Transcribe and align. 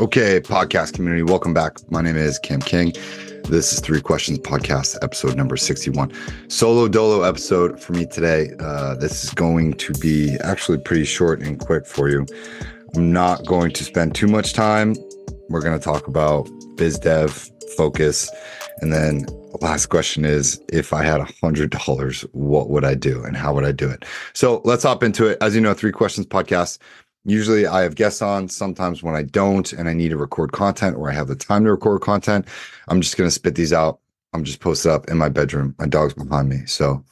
Okay, 0.00 0.40
podcast 0.40 0.94
community, 0.94 1.22
welcome 1.22 1.54
back. 1.54 1.76
My 1.88 2.02
name 2.02 2.16
is 2.16 2.40
Cam 2.40 2.60
King. 2.60 2.92
This 3.44 3.72
is 3.72 3.78
Three 3.78 4.00
Questions 4.00 4.40
Podcast, 4.40 4.98
episode 5.02 5.36
number 5.36 5.56
61. 5.56 6.12
Solo 6.48 6.88
dolo 6.88 7.22
episode 7.22 7.80
for 7.80 7.92
me 7.92 8.04
today. 8.04 8.50
Uh, 8.58 8.96
this 8.96 9.22
is 9.22 9.30
going 9.30 9.74
to 9.74 9.92
be 9.92 10.36
actually 10.42 10.78
pretty 10.78 11.04
short 11.04 11.42
and 11.42 11.60
quick 11.60 11.86
for 11.86 12.10
you. 12.10 12.26
I'm 12.96 13.12
not 13.12 13.46
going 13.46 13.70
to 13.70 13.84
spend 13.84 14.16
too 14.16 14.26
much 14.26 14.52
time. 14.52 14.96
We're 15.48 15.62
going 15.62 15.78
to 15.78 15.84
talk 15.84 16.08
about 16.08 16.48
biz 16.74 16.98
dev, 16.98 17.48
focus, 17.76 18.28
and 18.80 18.92
then 18.92 19.26
last 19.60 19.86
question 19.86 20.24
is 20.24 20.60
if 20.72 20.92
I 20.92 21.04
had 21.04 21.20
a 21.20 21.28
hundred 21.40 21.70
dollars, 21.70 22.22
what 22.32 22.68
would 22.70 22.84
I 22.84 22.94
do 22.94 23.22
and 23.22 23.36
how 23.36 23.54
would 23.54 23.64
I 23.64 23.72
do 23.72 23.88
it? 23.88 24.04
So 24.32 24.60
let's 24.64 24.82
hop 24.82 25.02
into 25.02 25.26
it. 25.26 25.38
As 25.40 25.54
you 25.54 25.60
know, 25.60 25.74
Three 25.74 25.92
Questions 25.92 26.26
Podcast 26.26 26.78
Usually 27.24 27.66
I 27.66 27.82
have 27.82 27.94
guests 27.94 28.22
on. 28.22 28.48
Sometimes 28.48 29.02
when 29.02 29.14
I 29.14 29.22
don't 29.22 29.72
and 29.72 29.88
I 29.88 29.94
need 29.94 30.10
to 30.10 30.16
record 30.16 30.52
content 30.52 30.96
or 30.96 31.10
I 31.10 31.14
have 31.14 31.28
the 31.28 31.36
time 31.36 31.64
to 31.64 31.70
record 31.70 32.02
content, 32.02 32.46
I'm 32.88 33.00
just 33.00 33.16
going 33.16 33.26
to 33.26 33.34
spit 33.34 33.54
these 33.54 33.72
out. 33.72 34.00
I'm 34.34 34.44
just 34.44 34.60
posted 34.60 34.92
up 34.92 35.08
in 35.08 35.16
my 35.16 35.28
bedroom. 35.28 35.74
My 35.78 35.86
dog's 35.86 36.14
behind 36.14 36.48
me. 36.48 36.66
So 36.66 37.02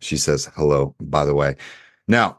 she 0.00 0.16
says 0.16 0.50
hello, 0.56 0.94
by 1.00 1.24
the 1.24 1.34
way. 1.34 1.56
Now, 2.08 2.38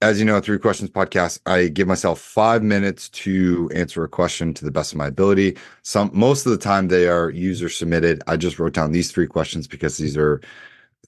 as 0.00 0.18
you 0.18 0.24
know, 0.24 0.40
Three 0.40 0.58
Questions 0.58 0.90
podcast, 0.90 1.40
I 1.46 1.68
give 1.68 1.88
myself 1.88 2.20
five 2.20 2.62
minutes 2.62 3.08
to 3.10 3.70
answer 3.74 4.04
a 4.04 4.08
question 4.08 4.52
to 4.54 4.64
the 4.64 4.70
best 4.70 4.92
of 4.92 4.98
my 4.98 5.06
ability. 5.06 5.56
Some 5.82 6.10
most 6.12 6.46
of 6.46 6.52
the 6.52 6.58
time 6.58 6.88
they 6.88 7.08
are 7.08 7.30
user 7.30 7.68
submitted. 7.68 8.22
I 8.26 8.36
just 8.36 8.58
wrote 8.58 8.74
down 8.74 8.92
these 8.92 9.10
three 9.10 9.26
questions 9.26 9.66
because 9.66 9.96
these 9.96 10.16
are 10.16 10.40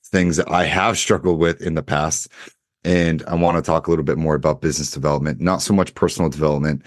things 0.02 0.36
that 0.36 0.50
I 0.50 0.64
have 0.64 0.96
struggled 0.96 1.38
with 1.38 1.60
in 1.60 1.74
the 1.74 1.82
past 1.82 2.28
and 2.86 3.24
I 3.26 3.34
want 3.34 3.56
to 3.56 3.62
talk 3.62 3.88
a 3.88 3.90
little 3.90 4.04
bit 4.04 4.16
more 4.16 4.36
about 4.36 4.60
business 4.60 4.92
development, 4.92 5.40
not 5.40 5.60
so 5.60 5.74
much 5.74 5.92
personal 5.96 6.30
development 6.30 6.82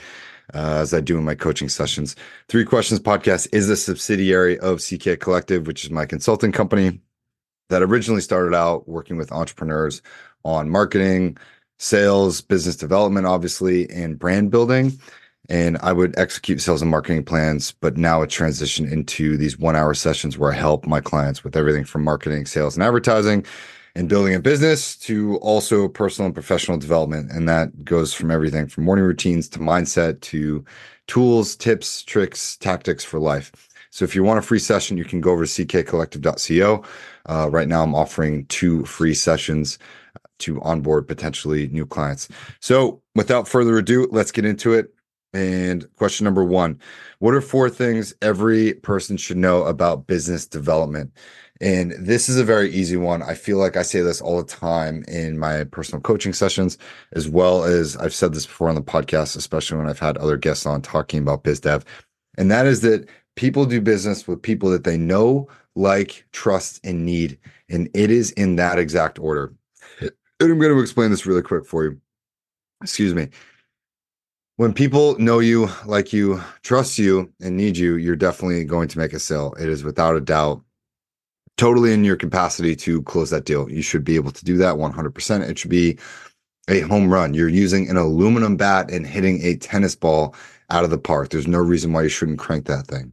uh, 0.54 0.78
as 0.80 0.94
I 0.94 1.02
do 1.02 1.18
in 1.18 1.26
my 1.26 1.36
coaching 1.36 1.68
sessions. 1.68 2.16
Three 2.48 2.64
Questions 2.64 3.02
Podcast 3.02 3.50
is 3.52 3.70
a 3.70 3.76
subsidiary 3.76 4.58
of 4.60 4.82
CK 4.82 5.20
Collective, 5.20 5.68
which 5.68 5.84
is 5.84 5.92
my 5.92 6.06
consulting 6.06 6.54
company 6.54 7.02
that 7.68 7.84
originally 7.84 8.22
started 8.22 8.56
out 8.56 8.88
working 8.88 9.18
with 9.18 9.34
entrepreneurs 9.34 10.02
on 10.46 10.70
marketing, 10.70 11.38
sales, 11.80 12.40
business 12.40 12.78
development, 12.78 13.28
obviously, 13.28 13.90
and 13.90 14.18
brand 14.18 14.52
building. 14.52 14.98
And 15.50 15.78
I 15.80 15.92
would 15.92 16.18
execute 16.18 16.62
sales 16.62 16.82
and 16.82 16.90
marketing 16.90 17.26
plans, 17.26 17.74
but 17.74 17.98
now 17.98 18.22
it 18.22 18.30
transitioned 18.30 18.90
into 18.90 19.36
these 19.36 19.60
one 19.60 19.76
hour 19.76 19.94
sessions 19.94 20.38
where 20.38 20.54
I 20.54 20.56
help 20.56 20.88
my 20.88 21.02
clients 21.02 21.44
with 21.44 21.58
everything 21.58 21.84
from 21.84 22.06
marketing, 22.06 22.46
sales, 22.46 22.78
and 22.78 22.84
advertising 22.84 23.46
and 23.96 24.10
building 24.10 24.36
a 24.36 24.40
business 24.40 24.96
to 24.96 25.38
also 25.38 25.88
personal 25.88 26.28
and 26.28 26.34
professional 26.34 26.78
development. 26.78 27.32
And 27.32 27.48
that 27.50 27.84
goes 27.84 28.14
from 28.14 28.32
everything 28.32 28.68
from 28.68 28.86
morning 28.86 29.06
routines 29.06 29.50
to 29.50 29.60
mindset 29.60 30.22
to 30.22 30.64
tools, 31.08 31.56
tips, 31.56 32.04
tricks, 32.04 32.56
tactics 32.58 33.04
for 33.04 33.20
life. 33.20 33.52
So 33.92 34.06
if 34.06 34.16
you 34.16 34.24
want 34.24 34.40
a 34.40 34.44
free 34.44 34.60
session, 34.60 34.98
you 34.98 35.06
can 35.06 35.20
go 35.20 35.32
over 35.32 35.46
to 35.46 35.66
ckcollective.co. 35.66 36.84
Uh, 37.26 37.50
right 37.50 37.68
now, 37.68 37.84
I'm 37.84 37.96
offering 37.96 38.46
two 38.46 38.86
free 38.86 39.16
sessions 39.16 39.80
to 40.40 40.62
onboard 40.62 41.08
potentially 41.08 41.68
new 41.68 41.86
clients. 41.86 42.30
So 42.60 43.02
without 43.16 43.48
further 43.48 43.78
ado, 43.78 44.08
let's 44.12 44.32
get 44.32 44.46
into 44.46 44.74
it. 44.74 44.94
And 45.34 45.88
question 45.96 46.24
number 46.24 46.44
one 46.44 46.80
What 47.20 47.36
are 47.36 47.42
four 47.42 47.70
things 47.70 48.16
every 48.22 48.74
person 48.74 49.16
should 49.18 49.38
know 49.38 49.64
about 49.64 50.08
business 50.08 50.48
development? 50.48 51.12
And 51.62 51.92
this 52.00 52.30
is 52.30 52.38
a 52.38 52.46
very 52.46 52.70
easy 52.72 52.96
one. 52.96 53.22
I 53.22 53.34
feel 53.34 53.58
like 53.58 53.76
I 53.76 53.82
say 53.82 54.00
this 54.00 54.22
all 54.22 54.38
the 54.38 54.48
time 54.48 55.04
in 55.10 55.38
my 55.38 55.66
personal 55.66 56.02
coaching 56.02 56.32
sessions, 56.32 56.78
as 57.14 57.28
well 57.28 57.66
as 57.66 57.98
I've 57.98 58.14
said 58.14 58.34
this 58.34 58.46
before 58.46 58.70
on 58.70 58.76
the 58.76 58.82
podcast, 58.82 59.36
especially 59.36 59.78
when 59.78 59.90
I've 59.90 60.00
had 60.00 60.18
other 60.18 60.38
guests 60.38 60.66
on 60.66 60.82
talking 60.82 61.22
about 61.22 61.44
biz 61.44 61.60
dev. 61.60 61.84
And 62.38 62.50
that 62.50 62.66
is 62.66 62.80
that 62.82 63.10
people 63.36 63.66
do 63.66 63.82
business 63.82 64.26
with 64.26 64.42
people 64.42 64.70
that 64.70 64.86
they 64.86 64.98
know, 64.98 65.50
like, 65.76 66.26
trust, 66.32 66.80
and 66.86 67.06
need. 67.06 67.38
And 67.70 67.90
it 67.94 68.10
is 68.10 68.32
in 68.32 68.56
that 68.56 68.80
exact 68.80 69.20
order. 69.20 69.54
And 70.00 70.12
I'm 70.40 70.60
going 70.60 70.74
to 70.74 70.80
explain 70.80 71.12
this 71.12 71.26
really 71.26 71.42
quick 71.42 71.66
for 71.66 71.84
you. 71.84 72.00
Excuse 72.82 73.14
me. 73.14 73.28
When 74.56 74.74
people 74.74 75.20
know 75.20 75.40
you, 75.40 75.70
like 75.86 76.14
you, 76.14 76.42
trust 76.64 76.98
you, 76.98 77.34
and 77.42 77.58
need 77.58 77.76
you, 77.76 77.96
you're 77.96 78.16
definitely 78.16 78.64
going 78.64 78.88
to 78.90 78.98
make 78.98 79.12
a 79.12 79.20
sale. 79.20 79.54
It 79.60 79.68
is 79.68 79.84
without 79.84 80.16
a 80.16 80.22
doubt 80.22 80.62
totally 81.60 81.92
in 81.92 82.06
your 82.06 82.16
capacity 82.16 82.74
to 82.74 83.02
close 83.04 83.30
that 83.32 83.44
deal. 83.44 83.70
You 83.70 83.82
should 83.82 84.06
be 84.06 84.16
able 84.16 84.32
to 84.32 84.46
do 84.46 84.56
that 84.58 84.76
100%. 84.76 85.50
It 85.50 85.60
should 85.60 85.70
be 85.70 86.00
a 86.70 86.80
home 86.82 87.12
run. 87.12 87.34
You're 87.34 87.50
using 87.50 87.90
an 87.90 87.98
aluminum 87.98 88.56
bat 88.56 88.90
and 88.90 89.06
hitting 89.06 89.42
a 89.44 89.58
tennis 89.58 89.94
ball 89.94 90.36
out 90.70 90.86
of 90.86 90.90
the 90.90 90.98
park. 90.98 91.30
There's 91.30 91.48
no 91.48 91.58
reason 91.58 91.92
why 91.92 92.04
you 92.04 92.10
shouldn't 92.10 92.40
crank 92.40 92.66
that 92.68 92.88
thing. 92.88 93.12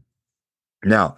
Now, 0.84 1.16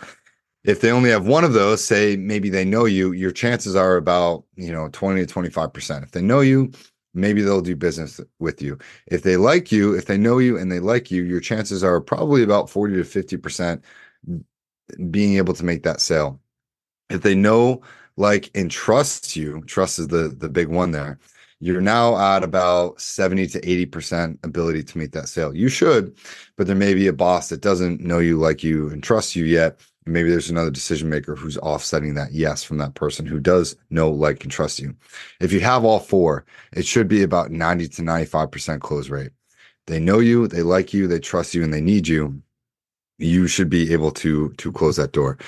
if 0.64 0.80
they 0.80 0.90
only 0.90 1.10
have 1.10 1.26
one 1.26 1.44
of 1.44 1.52
those, 1.52 1.84
say 1.84 2.16
maybe 2.16 2.48
they 2.48 2.64
know 2.64 2.86
you, 2.86 3.12
your 3.12 3.30
chances 3.30 3.76
are 3.76 3.96
about, 3.96 4.44
you 4.56 4.72
know, 4.72 4.88
20 4.90 5.26
to 5.26 5.34
25%. 5.34 6.02
If 6.02 6.12
they 6.12 6.22
know 6.22 6.40
you, 6.40 6.72
maybe 7.12 7.42
they'll 7.42 7.60
do 7.60 7.76
business 7.76 8.22
with 8.38 8.62
you. 8.62 8.78
If 9.06 9.22
they 9.22 9.36
like 9.36 9.70
you, 9.70 9.92
if 9.92 10.06
they 10.06 10.16
know 10.16 10.38
you 10.38 10.56
and 10.56 10.72
they 10.72 10.80
like 10.80 11.10
you, 11.10 11.24
your 11.24 11.40
chances 11.40 11.84
are 11.84 12.00
probably 12.00 12.42
about 12.42 12.70
40 12.70 12.96
to 12.96 13.02
50% 13.02 13.82
being 15.10 15.36
able 15.36 15.52
to 15.52 15.64
make 15.64 15.82
that 15.82 16.00
sale 16.00 16.40
if 17.10 17.22
they 17.22 17.34
know 17.34 17.80
like 18.16 18.50
and 18.54 18.70
trust 18.70 19.36
you 19.36 19.62
trust 19.66 19.98
is 19.98 20.08
the 20.08 20.34
the 20.38 20.48
big 20.48 20.68
one 20.68 20.90
there 20.90 21.18
you're 21.60 21.80
now 21.80 22.16
at 22.16 22.44
about 22.44 23.00
70 23.00 23.48
to 23.48 23.60
80% 23.60 24.38
ability 24.44 24.84
to 24.84 24.98
make 24.98 25.10
that 25.12 25.28
sale. 25.28 25.54
You 25.54 25.68
should 25.68 26.16
but 26.56 26.66
there 26.66 26.76
may 26.76 26.94
be 26.94 27.08
a 27.08 27.12
boss 27.12 27.48
that 27.48 27.60
doesn't 27.60 28.00
know 28.00 28.18
you 28.18 28.38
like 28.38 28.62
you 28.62 28.88
and 28.90 29.02
trust 29.02 29.34
you 29.34 29.44
yet. 29.44 29.80
Maybe 30.06 30.30
there's 30.30 30.50
another 30.50 30.70
decision 30.70 31.10
maker 31.10 31.34
who's 31.34 31.58
offsetting 31.58 32.14
that 32.14 32.32
yes 32.32 32.62
from 32.62 32.78
that 32.78 32.94
person 32.94 33.26
who 33.26 33.40
does 33.40 33.76
know 33.90 34.10
like 34.10 34.42
and 34.42 34.52
trust 34.52 34.78
you. 34.78 34.94
If 35.40 35.52
you 35.52 35.60
have 35.60 35.84
all 35.84 35.98
four 35.98 36.44
it 36.72 36.86
should 36.86 37.08
be 37.08 37.22
about 37.22 37.50
90 37.50 37.88
to 37.88 38.02
95% 38.02 38.80
close 38.80 39.08
rate. 39.08 39.30
They 39.86 39.98
know 39.98 40.20
you 40.20 40.46
they 40.48 40.62
like 40.62 40.94
you 40.94 41.08
they 41.08 41.18
trust 41.18 41.54
you 41.54 41.64
and 41.64 41.74
they 41.74 41.80
need 41.80 42.06
you. 42.06 42.40
You 43.18 43.48
should 43.48 43.68
be 43.68 43.92
able 43.92 44.12
to 44.12 44.50
to 44.50 44.72
close 44.72 44.96
that 44.96 45.12
door 45.12 45.38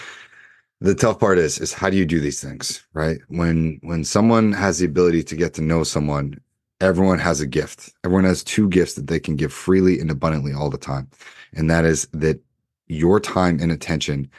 the 0.81 0.95
tough 0.95 1.19
part 1.19 1.39
is 1.39 1.59
is 1.59 1.73
how 1.73 1.91
do 1.91 1.97
you 1.97 2.07
do 2.07 2.21
these 2.21 2.41
things 2.41 2.85
right? 2.93 3.19
When 3.29 3.79
when 3.83 4.05
someone 4.05 4.53
has 4.53 4.79
the 4.79 4.87
ability 4.87 5.23
to 5.25 5.37
get 5.37 5.55
to 5.55 5.63
know 5.63 5.85
someone 5.85 6.41
everyone 6.81 7.19
has 7.19 7.41
a 7.41 7.47
gift. 7.47 7.93
Everyone 8.05 8.25
has 8.25 8.43
two 8.43 8.69
gifts 8.69 8.95
that 8.95 9.07
they 9.07 9.21
can 9.21 9.37
give 9.37 9.53
freely 9.53 10.01
and 10.01 10.11
abundantly 10.11 10.55
all 10.55 10.71
the 10.71 10.79
time. 10.79 11.11
And 11.53 11.71
that 11.71 11.85
is 11.85 12.09
that 12.13 12.41
your 12.87 13.21
time 13.21 13.61
and 13.61 13.71
attention 13.71 14.31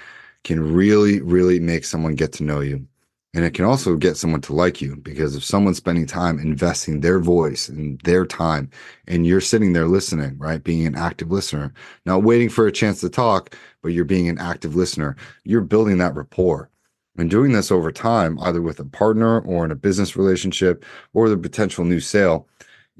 can 0.44 0.74
really 0.74 1.22
really 1.22 1.59
make 1.59 1.85
someone 1.85 2.16
get 2.16 2.34
to 2.34 2.44
know 2.44 2.62
you 2.62 2.85
and 3.34 3.46
it 3.46 3.53
can 3.53 3.64
also 3.64 3.96
get 3.96 4.18
someone 4.18 4.42
to 4.42 4.53
like 4.53 4.81
you 4.81 4.97
because 4.97 5.36
if 5.36 5.44
someone's 5.44 5.78
spending 5.78 6.06
time 6.06 6.38
investing 6.38 7.00
their 7.00 7.19
voice 7.19 7.69
and 7.69 8.00
their 8.02 8.25
time, 8.25 8.69
and 9.08 9.25
you're 9.25 9.40
sitting 9.40 9.72
there 9.72 9.88
listening, 9.88 10.38
right? 10.38 10.64
Being 10.64 10.86
an 10.86 10.96
active 10.96 11.31
listener, 11.31 11.74
not 12.06 12.24
waiting 12.24 12.50
for 12.50 12.68
a 12.68 12.72
chance 12.72 13.00
to 13.02 13.09
talk, 13.09 13.56
but 13.81 13.94
you're 13.94 14.03
being 14.06 14.28
an 14.28 14.38
active 14.38 14.75
listener, 14.75 15.16
you're 15.46 15.62
building 15.62 15.97
that 16.00 16.16
rapport. 16.16 16.69
And 17.18 17.30
doing 17.30 17.52
this 17.52 17.72
over 17.72 17.92
time, 17.92 18.40
either 18.40 18.62
with 18.62 18.80
a 18.80 18.86
partner 18.86 19.42
or 19.42 19.66
in 19.66 19.72
a 19.72 19.75
business 19.75 20.16
relationship 20.16 20.86
or 21.13 21.28
the 21.28 21.38
potential 21.38 21.84
new 21.84 22.00
sale, 22.00 22.48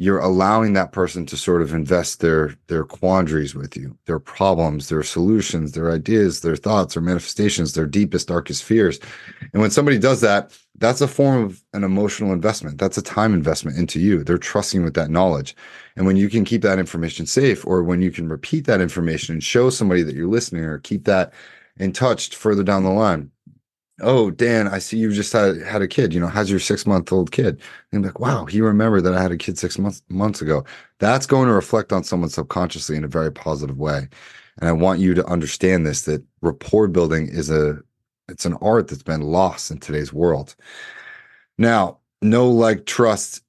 you're 0.01 0.17
allowing 0.17 0.73
that 0.73 0.91
person 0.94 1.28
to 1.28 1.38
sort 1.38 1.62
of 1.62 1.75
invest 1.75 2.22
their 2.22 2.56
their 2.67 2.84
quandaries 2.84 3.53
with 3.53 3.78
you 3.78 3.95
their 4.07 4.17
problems 4.17 4.89
their 4.89 5.03
solutions 5.03 5.73
their 5.73 5.91
ideas 5.91 6.41
their 6.41 6.56
thoughts 6.56 6.95
their 6.95 7.03
manifestations 7.03 7.73
their 7.73 7.85
deepest 7.85 8.28
darkest 8.28 8.63
fears. 8.63 9.00
And 9.53 9.62
when 9.62 9.69
somebody 9.69 10.00
does 10.00 10.22
that 10.22 10.57
that's 10.81 11.01
a 11.01 11.07
form 11.07 11.44
of 11.44 11.63
an 11.73 11.84
emotional 11.84 12.34
investment. 12.34 12.79
That's 12.79 12.97
a 12.97 13.03
time 13.03 13.35
investment 13.35 13.78
into 13.78 14.00
you. 14.00 14.23
They're 14.23 14.39
trusting 14.39 14.84
with 14.84 14.95
that 14.95 15.12
knowledge. 15.12 15.56
And 15.95 16.07
when 16.07 16.18
you 16.18 16.28
can 16.28 16.44
keep 16.44 16.63
that 16.63 16.79
information 16.79 17.28
safe 17.28 17.68
or 17.68 17.83
when 17.83 18.01
you 18.01 18.09
can 18.09 18.28
repeat 18.28 18.66
that 18.66 18.81
information 18.81 19.33
and 19.33 19.44
show 19.44 19.69
somebody 19.69 20.01
that 20.01 20.15
you're 20.15 20.27
listening 20.27 20.63
or 20.63 20.80
keep 20.80 21.06
that 21.06 21.33
in 21.77 21.94
touch 21.94 22.36
further 22.36 22.63
down 22.63 22.83
the 22.83 22.89
line 22.89 23.30
oh 24.01 24.31
dan 24.31 24.68
i 24.68 24.80
see 24.80 24.98
you 24.98 25.12
just 25.12 25.33
had, 25.33 25.62
had 25.62 25.81
a 25.81 25.88
kid 25.88 26.13
you 26.13 26.19
know 26.19 26.27
how's 26.27 26.50
your 26.50 26.59
six 26.59 26.86
month 26.86 27.12
old 27.12 27.31
kid. 27.31 27.62
And 27.92 28.03
like 28.06 28.19
wow 28.19 28.45
he 28.45 28.62
remembered 28.62 29.01
that 29.01 29.13
i 29.13 29.21
had 29.21 29.31
a 29.31 29.38
kid 29.38 29.57
six 29.57 29.77
months 29.77 30.01
months 30.09 30.42
ago. 30.42 30.63
That's 31.00 31.25
going 31.25 31.48
to 31.48 31.53
reflect 31.53 31.92
on 31.92 32.03
someone 32.03 32.30
subconsciously 32.30 32.95
in 32.98 33.03
a 33.03 33.07
very 33.07 33.31
positive 33.31 33.77
way. 33.77 34.07
And 34.59 34.69
i 34.69 34.71
want 34.71 35.00
you 35.00 35.13
to 35.13 35.25
understand 35.25 35.86
this 35.86 36.03
that 36.03 36.24
rapport 36.42 36.88
building 36.88 37.27
is 37.27 37.50
a 37.50 37.80
it's 38.30 38.45
an 38.45 38.57
art 38.62 38.88
that's 38.88 39.03
been 39.03 39.21
lost 39.21 39.71
in 39.71 39.80
today's 39.80 40.13
world. 40.13 40.56
Now 41.57 42.00
know 42.21 42.50
like 42.50 42.86
trust 42.86 43.44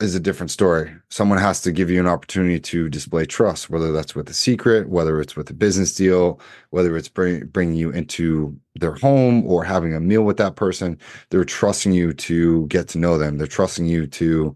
is 0.00 0.14
a 0.14 0.20
different 0.20 0.50
story. 0.50 0.94
Someone 1.10 1.38
has 1.38 1.60
to 1.62 1.72
give 1.72 1.90
you 1.90 1.98
an 1.98 2.06
opportunity 2.06 2.60
to 2.60 2.88
display 2.88 3.26
trust, 3.26 3.68
whether 3.68 3.90
that's 3.90 4.14
with 4.14 4.30
a 4.30 4.34
secret, 4.34 4.88
whether 4.88 5.20
it's 5.20 5.34
with 5.34 5.50
a 5.50 5.54
business 5.54 5.92
deal, 5.94 6.40
whether 6.70 6.96
it's 6.96 7.08
bring, 7.08 7.46
bringing 7.46 7.74
you 7.74 7.90
into 7.90 8.56
their 8.76 8.94
home 8.94 9.44
or 9.44 9.64
having 9.64 9.94
a 9.94 10.00
meal 10.00 10.22
with 10.22 10.36
that 10.36 10.54
person. 10.54 10.98
They're 11.30 11.44
trusting 11.44 11.92
you 11.92 12.12
to 12.12 12.66
get 12.68 12.86
to 12.88 12.98
know 12.98 13.18
them. 13.18 13.38
They're 13.38 13.48
trusting 13.48 13.86
you 13.86 14.06
to 14.06 14.54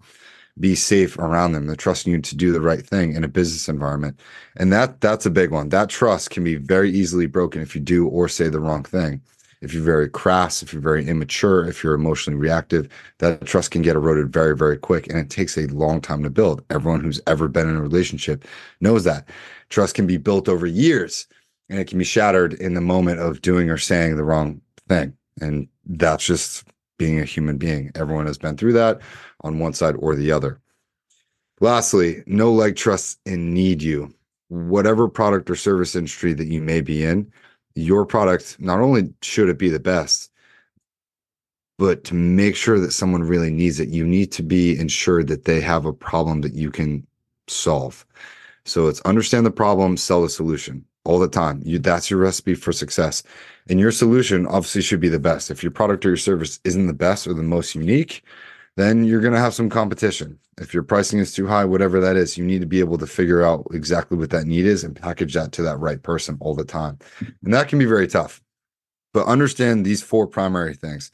be 0.60 0.76
safe 0.76 1.18
around 1.18 1.52
them. 1.52 1.66
They're 1.66 1.74
trusting 1.74 2.12
you 2.12 2.20
to 2.20 2.36
do 2.36 2.52
the 2.52 2.60
right 2.60 2.86
thing 2.86 3.14
in 3.14 3.24
a 3.24 3.28
business 3.28 3.68
environment. 3.68 4.20
And 4.56 4.72
that 4.72 5.00
that's 5.00 5.26
a 5.26 5.30
big 5.30 5.50
one. 5.50 5.70
That 5.70 5.88
trust 5.88 6.30
can 6.30 6.44
be 6.44 6.56
very 6.56 6.90
easily 6.90 7.26
broken 7.26 7.62
if 7.62 7.74
you 7.74 7.80
do 7.80 8.06
or 8.06 8.28
say 8.28 8.48
the 8.48 8.60
wrong 8.60 8.84
thing. 8.84 9.22
If 9.62 9.72
you're 9.72 9.82
very 9.82 10.08
crass, 10.08 10.62
if 10.62 10.72
you're 10.72 10.82
very 10.82 11.06
immature, 11.06 11.66
if 11.66 11.82
you're 11.82 11.94
emotionally 11.94 12.38
reactive, 12.38 12.88
that 13.18 13.46
trust 13.46 13.70
can 13.70 13.80
get 13.80 13.96
eroded 13.96 14.32
very, 14.32 14.56
very 14.56 14.76
quick. 14.76 15.08
And 15.08 15.18
it 15.18 15.30
takes 15.30 15.56
a 15.56 15.66
long 15.68 16.00
time 16.00 16.22
to 16.24 16.30
build. 16.30 16.64
Everyone 16.68 17.00
who's 17.00 17.20
ever 17.26 17.48
been 17.48 17.68
in 17.68 17.76
a 17.76 17.82
relationship 17.82 18.44
knows 18.80 19.04
that. 19.04 19.28
Trust 19.70 19.94
can 19.94 20.06
be 20.06 20.16
built 20.16 20.48
over 20.48 20.66
years 20.66 21.26
and 21.70 21.78
it 21.78 21.86
can 21.86 21.98
be 21.98 22.04
shattered 22.04 22.54
in 22.54 22.74
the 22.74 22.80
moment 22.80 23.20
of 23.20 23.40
doing 23.40 23.70
or 23.70 23.78
saying 23.78 24.16
the 24.16 24.24
wrong 24.24 24.60
thing. 24.88 25.16
And 25.40 25.68
that's 25.86 26.26
just 26.26 26.64
being 26.98 27.20
a 27.20 27.24
human 27.24 27.56
being. 27.56 27.90
Everyone 27.94 28.26
has 28.26 28.38
been 28.38 28.56
through 28.56 28.74
that 28.74 29.00
on 29.40 29.58
one 29.58 29.72
side 29.72 29.94
or 29.98 30.14
the 30.14 30.30
other. 30.32 30.60
Lastly, 31.60 32.22
know 32.26 32.52
like, 32.52 32.76
trust, 32.76 33.20
and 33.24 33.54
need 33.54 33.82
you. 33.82 34.12
Whatever 34.48 35.08
product 35.08 35.48
or 35.48 35.56
service 35.56 35.94
industry 35.94 36.32
that 36.34 36.48
you 36.48 36.60
may 36.60 36.80
be 36.80 37.04
in, 37.04 37.32
your 37.74 38.04
product, 38.04 38.56
not 38.58 38.80
only 38.80 39.12
should 39.22 39.48
it 39.48 39.58
be 39.58 39.68
the 39.68 39.80
best, 39.80 40.30
but 41.78 42.04
to 42.04 42.14
make 42.14 42.54
sure 42.54 42.78
that 42.78 42.92
someone 42.92 43.22
really 43.22 43.50
needs 43.50 43.80
it, 43.80 43.88
you 43.88 44.06
need 44.06 44.30
to 44.32 44.42
be 44.42 44.78
ensured 44.78 45.28
that 45.28 45.44
they 45.44 45.60
have 45.60 45.84
a 45.84 45.92
problem 45.92 46.42
that 46.42 46.54
you 46.54 46.70
can 46.70 47.06
solve. 47.48 48.06
So 48.64 48.86
it's 48.86 49.00
understand 49.00 49.44
the 49.44 49.50
problem, 49.50 49.96
sell 49.96 50.22
the 50.22 50.28
solution 50.28 50.84
all 51.04 51.18
the 51.18 51.28
time. 51.28 51.60
You 51.64 51.78
that's 51.78 52.10
your 52.10 52.20
recipe 52.20 52.54
for 52.54 52.72
success. 52.72 53.22
And 53.68 53.80
your 53.80 53.90
solution 53.90 54.46
obviously 54.46 54.82
should 54.82 55.00
be 55.00 55.08
the 55.08 55.18
best. 55.18 55.50
If 55.50 55.62
your 55.62 55.72
product 55.72 56.06
or 56.06 56.10
your 56.10 56.16
service 56.16 56.60
isn't 56.64 56.86
the 56.86 56.92
best 56.92 57.26
or 57.26 57.34
the 57.34 57.42
most 57.42 57.74
unique, 57.74 58.22
then 58.76 59.04
you're 59.04 59.20
going 59.20 59.34
to 59.34 59.40
have 59.40 59.54
some 59.54 59.68
competition. 59.68 60.38
If 60.60 60.74
your 60.74 60.82
pricing 60.82 61.18
is 61.18 61.32
too 61.32 61.46
high, 61.46 61.64
whatever 61.64 62.00
that 62.00 62.16
is, 62.16 62.36
you 62.36 62.44
need 62.44 62.60
to 62.60 62.66
be 62.66 62.80
able 62.80 62.98
to 62.98 63.06
figure 63.06 63.42
out 63.42 63.66
exactly 63.72 64.16
what 64.16 64.30
that 64.30 64.46
need 64.46 64.66
is 64.66 64.84
and 64.84 64.94
package 64.94 65.34
that 65.34 65.52
to 65.52 65.62
that 65.62 65.78
right 65.78 66.02
person 66.02 66.36
all 66.40 66.54
the 66.54 66.64
time. 66.64 66.98
And 67.42 67.52
that 67.54 67.68
can 67.68 67.78
be 67.78 67.84
very 67.84 68.06
tough. 68.06 68.40
But 69.12 69.26
understand 69.26 69.84
these 69.84 70.02
four 70.02 70.26
primary 70.26 70.74
things. 70.74 71.10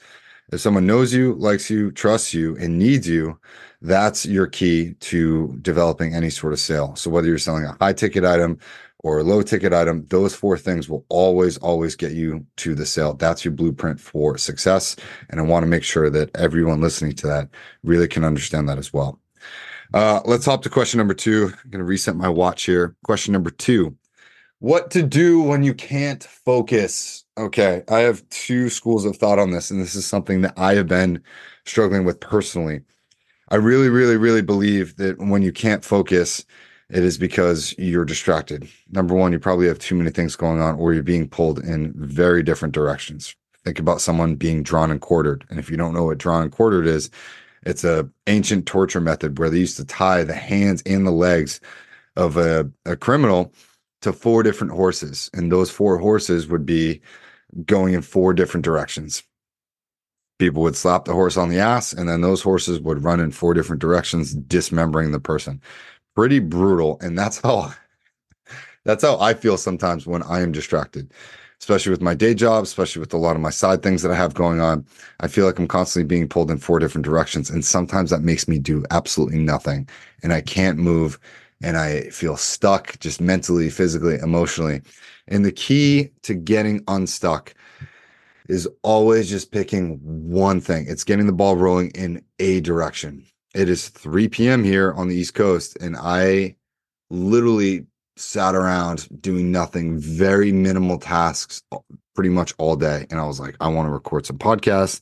If 0.52 0.60
someone 0.60 0.87
knows 0.87 1.12
you, 1.12 1.34
likes 1.34 1.69
you, 1.69 1.90
trusts 1.90 2.32
you, 2.32 2.56
and 2.56 2.78
needs 2.78 3.06
you, 3.06 3.38
that's 3.82 4.25
your 4.25 4.46
key 4.46 4.94
to 4.94 5.56
developing 5.61 6.14
any 6.14 6.31
sort 6.31 6.52
of 6.52 6.58
sale. 6.58 6.96
So 6.96 7.11
whether 7.11 7.28
you're 7.28 7.38
selling 7.38 7.64
a 7.64 7.76
high 7.81 7.93
ticket 7.93 8.25
item 8.25 8.58
or 9.00 9.18
a 9.18 9.24
low 9.24 9.42
ticket 9.42 9.72
item, 9.72 10.04
those 10.08 10.34
four 10.34 10.58
things 10.58 10.88
will 10.88 11.04
always, 11.08 11.56
always 11.58 11.94
get 11.94 12.12
you 12.12 12.44
to 12.56 12.74
the 12.74 12.86
sale. 12.86 13.14
That's 13.14 13.44
your 13.44 13.52
blueprint 13.52 14.00
for 14.00 14.36
success. 14.36 14.96
And 15.30 15.40
I 15.40 15.44
want 15.44 15.62
to 15.62 15.68
make 15.68 15.84
sure 15.84 16.10
that 16.10 16.34
everyone 16.36 16.80
listening 16.80 17.12
to 17.16 17.26
that 17.28 17.48
really 17.84 18.08
can 18.08 18.24
understand 18.24 18.68
that 18.68 18.78
as 18.78 18.92
well. 18.92 19.20
Uh, 19.94 20.20
let's 20.24 20.44
hop 20.44 20.62
to 20.62 20.68
question 20.68 20.98
number 20.98 21.14
two. 21.14 21.52
I'm 21.64 21.70
going 21.70 21.78
to 21.78 21.84
reset 21.84 22.16
my 22.16 22.28
watch 22.28 22.64
here. 22.64 22.96
Question 23.04 23.32
number 23.32 23.50
two 23.50 23.96
What 24.58 24.90
to 24.90 25.02
do 25.02 25.40
when 25.42 25.62
you 25.62 25.74
can't 25.74 26.22
focus? 26.22 27.24
Okay. 27.38 27.84
I 27.88 28.00
have 28.00 28.28
two 28.30 28.68
schools 28.68 29.04
of 29.04 29.16
thought 29.16 29.38
on 29.38 29.52
this, 29.52 29.70
and 29.70 29.80
this 29.80 29.94
is 29.94 30.06
something 30.06 30.42
that 30.42 30.54
I 30.56 30.74
have 30.74 30.88
been 30.88 31.22
struggling 31.64 32.04
with 32.04 32.20
personally. 32.20 32.80
I 33.50 33.56
really, 33.56 33.88
really, 33.88 34.16
really 34.16 34.42
believe 34.42 34.96
that 34.96 35.18
when 35.18 35.40
you 35.40 35.52
can't 35.52 35.84
focus, 35.84 36.44
it 36.90 37.05
is 37.05 37.19
because 37.19 37.75
you're 37.76 38.05
distracted. 38.05 38.69
Number 38.90 39.14
one, 39.14 39.32
you 39.32 39.38
probably 39.38 39.67
have 39.69 39.79
too 39.79 39.94
many 39.94 40.11
things 40.11 40.37
going 40.37 40.61
on, 40.61 40.76
or 40.76 40.94
you're 40.94 41.02
being 41.02 41.29
pulled 41.29 41.58
in 41.58 41.93
very 41.94 42.43
different 42.43 42.75
directions. 42.75 43.35
Think 43.64 43.79
about 43.79 44.00
someone 44.00 44.37
being 44.37 44.62
drawn 44.62 44.90
and 44.90 45.00
quartered. 45.00 45.44
And 45.50 45.58
if 45.58 45.70
you 45.70 45.76
don't 45.76 45.93
know 45.93 46.05
what 46.05 46.19
drawn 46.19 46.43
and 46.43 46.52
quartered 46.52 46.87
is, 46.87 47.11
it's 47.64 47.85
a 47.85 48.08
ancient 48.26 48.67
torture 48.67 49.00
method 49.00 49.38
where 49.38 49.50
they 49.50 49.58
used 49.58 49.76
to 49.76 49.85
tie 49.85 50.25
the 50.25 50.35
hands 50.35 50.82
and 50.87 51.06
the 51.06 51.11
legs 51.11 51.61
of 52.17 52.37
a, 52.38 52.70
a 52.87 52.96
criminal 52.96 53.52
to 54.00 54.12
four 54.12 54.43
different 54.43 54.73
horses. 54.73 55.29
And 55.35 55.52
those 55.52 55.70
four 55.70 55.99
horses 55.99 56.46
would 56.46 56.64
be 56.64 57.02
going 57.67 57.93
in 57.94 58.00
four 58.02 58.32
different 58.32 58.64
directions. 58.64 59.23
People 60.38 60.62
would 60.62 60.76
slap 60.76 61.05
the 61.05 61.12
horse 61.12 61.37
on 61.37 61.49
the 61.49 61.58
ass, 61.58 61.93
and 61.93 62.08
then 62.08 62.20
those 62.20 62.40
horses 62.40 62.81
would 62.81 63.02
run 63.02 63.19
in 63.19 63.32
four 63.32 63.55
different 63.55 63.82
directions, 63.82 64.32
dismembering 64.32 65.11
the 65.11 65.20
person 65.20 65.61
pretty 66.18 66.40
brutal 66.40 66.98
and 67.00 67.16
that's 67.16 67.40
how 67.42 67.72
that's 68.84 69.04
how 69.04 69.16
i 69.20 69.32
feel 69.32 69.56
sometimes 69.56 70.04
when 70.04 70.20
i 70.24 70.40
am 70.40 70.50
distracted 70.50 71.12
especially 71.60 71.90
with 71.90 72.00
my 72.00 72.12
day 72.12 72.34
job 72.34 72.64
especially 72.64 72.98
with 72.98 73.14
a 73.14 73.16
lot 73.16 73.36
of 73.36 73.40
my 73.40 73.50
side 73.50 73.84
things 73.84 74.02
that 74.02 74.10
i 74.10 74.16
have 74.16 74.34
going 74.34 74.60
on. 74.60 74.84
I 75.20 75.28
feel 75.28 75.46
like 75.46 75.60
i'm 75.60 75.68
constantly 75.68 76.08
being 76.08 76.28
pulled 76.28 76.50
in 76.50 76.58
four 76.58 76.80
different 76.80 77.04
directions 77.04 77.50
and 77.50 77.64
sometimes 77.64 78.10
that 78.10 78.22
makes 78.22 78.48
me 78.48 78.58
do 78.58 78.84
absolutely 78.90 79.38
nothing 79.38 79.88
and 80.24 80.32
i 80.32 80.40
can't 80.40 80.76
move 80.76 81.20
and 81.62 81.76
i 81.76 82.10
feel 82.10 82.36
stuck 82.36 82.98
just 82.98 83.20
mentally 83.20 83.70
physically 83.70 84.16
emotionally 84.16 84.82
and 85.28 85.44
the 85.44 85.52
key 85.52 86.10
to 86.22 86.34
getting 86.34 86.82
unstuck 86.88 87.54
is 88.48 88.68
always 88.82 89.30
just 89.30 89.52
picking 89.52 89.98
one 90.00 90.58
thing. 90.58 90.86
It's 90.88 91.04
getting 91.04 91.26
the 91.26 91.32
ball 91.32 91.54
rolling 91.54 91.90
in 91.90 92.24
a 92.38 92.60
direction 92.60 93.26
it 93.54 93.68
is 93.68 93.88
3 93.88 94.28
p.m. 94.28 94.64
here 94.64 94.92
on 94.92 95.08
the 95.08 95.16
East 95.16 95.34
Coast, 95.34 95.76
and 95.80 95.96
I 95.96 96.56
literally 97.10 97.86
sat 98.16 98.54
around 98.54 99.08
doing 99.20 99.50
nothing, 99.50 99.98
very 99.98 100.52
minimal 100.52 100.98
tasks 100.98 101.62
pretty 102.14 102.30
much 102.30 102.52
all 102.58 102.76
day. 102.76 103.06
And 103.10 103.20
I 103.20 103.24
was 103.24 103.38
like, 103.38 103.56
I 103.60 103.68
want 103.68 103.86
to 103.86 103.92
record 103.92 104.26
some 104.26 104.38
podcasts. 104.38 105.00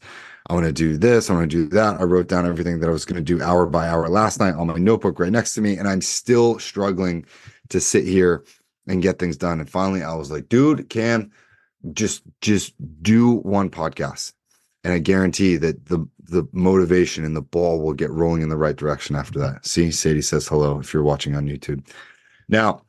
I 0.49 0.55
want 0.55 0.67
to 0.67 0.73
do 0.73 0.97
this. 0.97 1.29
I 1.29 1.35
want 1.35 1.51
to 1.51 1.57
do 1.57 1.69
that. 1.71 2.01
I 2.01 2.05
wrote 2.05 2.29
down 2.29 2.47
everything 2.47 2.79
that 2.81 2.89
I 2.89 2.93
was 2.93 3.05
going 3.05 3.17
to 3.17 3.23
do 3.23 3.43
hour 3.43 3.67
by 3.67 3.89
hour 3.89 4.09
last 4.09 4.39
night 4.39 4.55
on 4.55 4.69
my 4.69 4.77
notebook 4.77 5.19
right 5.19 5.33
next 5.33 5.55
to 5.55 5.61
me. 5.61 5.77
And 5.77 5.89
I'm 5.89 6.03
still 6.03 6.59
struggling 6.59 7.25
to 7.71 7.81
sit 7.81 8.05
here 8.05 8.45
and 8.87 9.03
get 9.03 9.19
things 9.19 9.37
done. 9.37 9.59
And 9.59 9.69
finally, 9.69 10.03
I 10.03 10.15
was 10.15 10.31
like, 10.31 10.49
dude, 10.49 10.89
Cam, 10.89 11.33
just 11.93 12.23
just 12.41 12.75
do 13.03 13.37
one 13.37 13.71
podcast 13.71 14.33
and 14.87 14.95
I 14.95 15.01
guarantee 15.01 15.57
that 15.57 15.87
the 15.87 16.07
the 16.29 16.47
motivation 16.53 17.25
and 17.25 17.35
the 17.35 17.43
ball 17.43 17.81
will 17.81 17.93
get 17.93 18.11
rolling 18.11 18.43
in 18.43 18.51
the 18.51 18.57
right 18.57 18.77
direction 18.77 19.17
after 19.17 19.37
that. 19.41 19.67
See, 19.67 19.91
Sadie 19.91 20.23
says 20.23 20.47
hello 20.47 20.79
if 20.79 20.95
you're 20.95 21.03
watching 21.03 21.35
on 21.35 21.47
YouTube. 21.47 21.85
Now, 22.49 22.83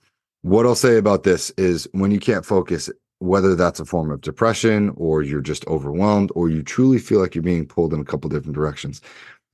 what 0.44 0.68
I'll 0.68 0.76
say 0.76 0.98
about 0.98 1.24
this 1.24 1.50
is 1.58 1.88
when 1.94 2.12
you 2.12 2.20
can't 2.20 2.46
focus, 2.46 2.90
whether 3.18 3.56
that's 3.56 3.80
a 3.80 3.86
form 3.86 4.12
of 4.12 4.22
depression 4.22 4.92
or 4.96 5.24
you're 5.24 5.42
just 5.42 5.66
overwhelmed 5.66 6.32
or 6.36 6.50
you 6.50 6.62
truly 6.62 7.00
feel 7.00 7.20
like 7.20 7.34
you're 7.34 7.44
being 7.44 7.66
pulled 7.66 7.94
in 7.94 8.00
a 8.00 8.06
couple 8.06 8.30
different 8.30 8.56
directions, 8.56 9.02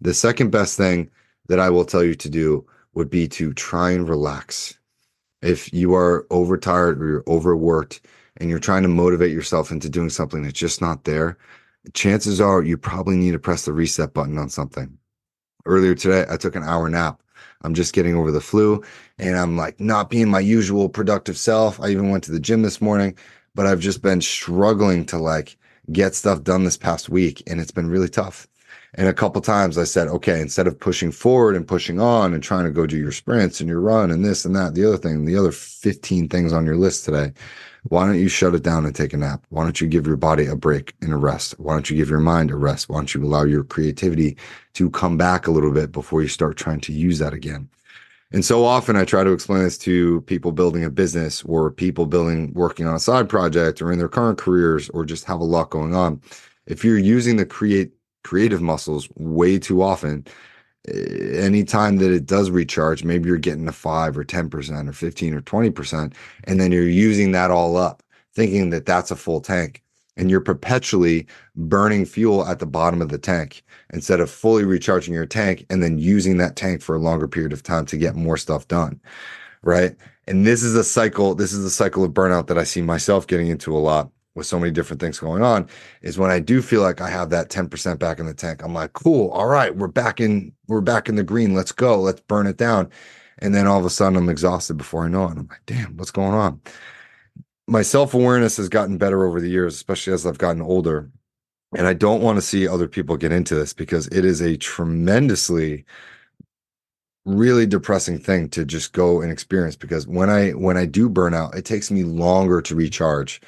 the 0.01 0.13
second 0.13 0.51
best 0.51 0.75
thing 0.75 1.09
that 1.47 1.61
I 1.61 1.69
will 1.69 1.85
tell 1.85 2.03
you 2.03 2.15
to 2.15 2.29
do 2.29 2.65
would 2.93 3.09
be 3.09 3.25
to 3.29 3.53
try 3.53 3.91
and 3.91 4.07
relax. 4.07 4.77
If 5.41 5.73
you 5.73 5.93
are 5.93 6.27
overtired 6.29 7.01
or 7.01 7.07
you're 7.07 7.23
overworked 7.25 8.01
and 8.37 8.49
you're 8.49 8.59
trying 8.59 8.83
to 8.83 8.89
motivate 8.89 9.31
yourself 9.31 9.71
into 9.71 9.89
doing 9.89 10.09
something 10.09 10.43
that's 10.43 10.59
just 10.59 10.81
not 10.81 11.05
there, 11.05 11.37
chances 11.93 12.39
are 12.39 12.63
you 12.63 12.77
probably 12.77 13.17
need 13.17 13.31
to 13.31 13.39
press 13.39 13.65
the 13.65 13.73
reset 13.73 14.13
button 14.13 14.37
on 14.37 14.49
something. 14.49 14.97
Earlier 15.65 15.95
today, 15.95 16.25
I 16.29 16.37
took 16.37 16.55
an 16.55 16.63
hour 16.63 16.89
nap. 16.89 17.21
I'm 17.61 17.73
just 17.73 17.93
getting 17.93 18.15
over 18.15 18.31
the 18.31 18.41
flu 18.41 18.83
and 19.17 19.37
I'm 19.37 19.55
like 19.55 19.79
not 19.79 20.09
being 20.09 20.29
my 20.29 20.39
usual 20.39 20.89
productive 20.89 21.37
self. 21.37 21.79
I 21.79 21.89
even 21.89 22.09
went 22.09 22.23
to 22.25 22.31
the 22.31 22.39
gym 22.39 22.61
this 22.61 22.81
morning, 22.81 23.17
but 23.55 23.65
I've 23.65 23.79
just 23.79 24.01
been 24.01 24.21
struggling 24.21 25.05
to 25.05 25.17
like 25.17 25.57
get 25.91 26.15
stuff 26.15 26.43
done 26.43 26.63
this 26.63 26.77
past 26.77 27.09
week 27.09 27.41
and 27.47 27.59
it's 27.61 27.71
been 27.71 27.89
really 27.89 28.09
tough. 28.09 28.47
And 28.95 29.07
a 29.07 29.13
couple 29.13 29.41
times 29.41 29.77
I 29.77 29.85
said, 29.85 30.07
okay, 30.07 30.39
instead 30.39 30.67
of 30.67 30.79
pushing 30.79 31.11
forward 31.11 31.55
and 31.55 31.67
pushing 31.67 31.99
on 31.99 32.33
and 32.33 32.43
trying 32.43 32.65
to 32.65 32.71
go 32.71 32.85
do 32.85 32.97
your 32.97 33.11
sprints 33.11 33.59
and 33.59 33.67
your 33.67 33.79
run 33.79 34.11
and 34.11 34.23
this 34.23 34.45
and 34.45 34.55
that, 34.55 34.75
the 34.75 34.85
other 34.85 34.97
thing, 34.97 35.25
the 35.25 35.37
other 35.37 35.51
15 35.51 36.29
things 36.29 36.53
on 36.53 36.65
your 36.65 36.75
list 36.75 37.05
today, 37.05 37.33
why 37.89 38.05
don't 38.05 38.19
you 38.19 38.29
shut 38.29 38.53
it 38.53 38.63
down 38.63 38.85
and 38.85 38.95
take 38.95 39.13
a 39.13 39.17
nap? 39.17 39.45
Why 39.49 39.63
don't 39.63 39.81
you 39.81 39.87
give 39.87 40.05
your 40.05 40.15
body 40.15 40.45
a 40.45 40.55
break 40.55 40.93
and 41.01 41.11
a 41.11 41.17
rest? 41.17 41.59
Why 41.59 41.73
don't 41.73 41.89
you 41.89 41.97
give 41.97 42.09
your 42.09 42.19
mind 42.19 42.51
a 42.51 42.55
rest? 42.55 42.87
Why 42.87 42.97
don't 42.97 43.13
you 43.13 43.23
allow 43.23 43.43
your 43.43 43.63
creativity 43.63 44.37
to 44.73 44.89
come 44.91 45.17
back 45.17 45.47
a 45.47 45.51
little 45.51 45.71
bit 45.71 45.91
before 45.91 46.21
you 46.21 46.27
start 46.27 46.55
trying 46.55 46.79
to 46.81 46.93
use 46.93 47.19
that 47.19 47.33
again? 47.33 47.67
And 48.31 48.45
so 48.45 48.63
often 48.63 48.95
I 48.95 49.05
try 49.05 49.23
to 49.23 49.31
explain 49.31 49.63
this 49.63 49.77
to 49.79 50.21
people 50.21 50.51
building 50.51 50.83
a 50.83 50.89
business 50.89 51.43
or 51.43 51.69
people 51.71 52.05
building, 52.05 52.53
working 52.53 52.87
on 52.87 52.95
a 52.95 52.99
side 52.99 53.27
project 53.27 53.81
or 53.81 53.91
in 53.91 53.99
their 53.99 54.09
current 54.09 54.37
careers 54.37 54.89
or 54.89 55.03
just 55.03 55.25
have 55.25 55.39
a 55.39 55.43
lot 55.43 55.69
going 55.69 55.93
on. 55.93 56.21
If 56.65 56.83
you're 56.85 56.97
using 56.97 57.37
the 57.37 57.45
create 57.45 57.91
creative 58.23 58.61
muscles 58.61 59.09
way 59.15 59.59
too 59.59 59.81
often, 59.81 60.25
eh, 60.87 61.37
anytime 61.37 61.97
that 61.97 62.11
it 62.11 62.25
does 62.25 62.49
recharge, 62.49 63.03
maybe 63.03 63.29
you're 63.29 63.37
getting 63.37 63.67
a 63.67 63.71
five 63.71 64.17
or 64.17 64.23
10% 64.23 64.89
or 64.89 64.93
15 64.93 65.33
or 65.33 65.41
20%, 65.41 66.13
and 66.45 66.59
then 66.59 66.71
you're 66.71 66.83
using 66.87 67.31
that 67.33 67.51
all 67.51 67.77
up, 67.77 68.03
thinking 68.33 68.69
that 68.71 68.85
that's 68.85 69.11
a 69.11 69.15
full 69.15 69.41
tank. 69.41 69.81
And 70.15 70.29
you're 70.29 70.41
perpetually 70.41 71.25
burning 71.55 72.05
fuel 72.05 72.45
at 72.45 72.59
the 72.59 72.67
bottom 72.67 73.01
of 73.01 73.09
the 73.09 73.17
tank 73.17 73.63
instead 73.93 74.19
of 74.19 74.29
fully 74.29 74.63
recharging 74.63 75.11
your 75.13 75.25
tank 75.25 75.65
and 75.71 75.81
then 75.81 75.97
using 75.97 76.37
that 76.37 76.55
tank 76.55 76.83
for 76.83 76.95
a 76.95 76.99
longer 76.99 77.27
period 77.27 77.51
of 77.51 77.63
time 77.63 77.87
to 77.87 77.97
get 77.97 78.15
more 78.15 78.37
stuff 78.37 78.67
done. 78.67 79.01
Right. 79.63 79.95
And 80.27 80.45
this 80.45 80.61
is 80.61 80.75
a 80.75 80.83
cycle. 80.83 81.33
This 81.33 81.51
is 81.51 81.65
a 81.65 81.71
cycle 81.71 82.03
of 82.03 82.11
burnout 82.11 82.45
that 82.47 82.59
I 82.59 82.63
see 82.63 82.81
myself 82.81 83.25
getting 83.25 83.47
into 83.47 83.75
a 83.75 83.79
lot 83.79 84.11
with 84.35 84.47
so 84.47 84.59
many 84.59 84.71
different 84.71 84.99
things 84.99 85.19
going 85.19 85.43
on 85.43 85.67
is 86.01 86.17
when 86.17 86.31
I 86.31 86.39
do 86.39 86.61
feel 86.61 86.81
like 86.81 87.01
I 87.01 87.09
have 87.09 87.29
that 87.29 87.49
10% 87.49 87.99
back 87.99 88.19
in 88.19 88.25
the 88.25 88.33
tank. 88.33 88.63
I'm 88.63 88.73
like, 88.73 88.93
cool, 88.93 89.29
all 89.29 89.47
right, 89.47 89.75
we're 89.75 89.87
back 89.87 90.19
in, 90.19 90.53
we're 90.67 90.81
back 90.81 91.07
in 91.07 91.15
the 91.15 91.23
green. 91.23 91.53
Let's 91.53 91.71
go. 91.71 91.99
Let's 91.99 92.21
burn 92.21 92.47
it 92.47 92.57
down. 92.57 92.89
And 93.39 93.53
then 93.53 93.67
all 93.67 93.79
of 93.79 93.85
a 93.85 93.89
sudden 93.89 94.17
I'm 94.17 94.29
exhausted 94.29 94.75
before 94.75 95.05
I 95.05 95.09
know 95.09 95.25
it. 95.25 95.37
I'm 95.37 95.47
like, 95.47 95.65
damn, 95.65 95.97
what's 95.97 96.11
going 96.11 96.33
on? 96.33 96.61
My 97.67 97.81
self-awareness 97.81 98.57
has 98.57 98.69
gotten 98.69 98.97
better 98.97 99.25
over 99.25 99.39
the 99.39 99.49
years, 99.49 99.75
especially 99.75 100.13
as 100.13 100.25
I've 100.25 100.37
gotten 100.37 100.61
older. 100.61 101.09
And 101.75 101.87
I 101.87 101.93
don't 101.93 102.21
want 102.21 102.37
to 102.37 102.41
see 102.41 102.67
other 102.67 102.87
people 102.87 103.17
get 103.17 103.31
into 103.31 103.55
this 103.55 103.73
because 103.73 104.07
it 104.07 104.25
is 104.25 104.41
a 104.41 104.57
tremendously 104.57 105.85
really 107.25 107.65
depressing 107.65 108.19
thing 108.19 108.49
to 108.49 108.65
just 108.65 108.91
go 108.91 109.21
and 109.21 109.31
experience 109.31 109.77
because 109.77 110.05
when 110.05 110.29
I 110.29 110.51
when 110.51 110.77
I 110.77 110.85
do 110.85 111.07
burn 111.09 111.33
out, 111.33 111.55
it 111.55 111.65
takes 111.65 111.89
me 111.89 112.03
longer 112.03 112.61
to 112.61 112.75
recharge. 112.75 113.41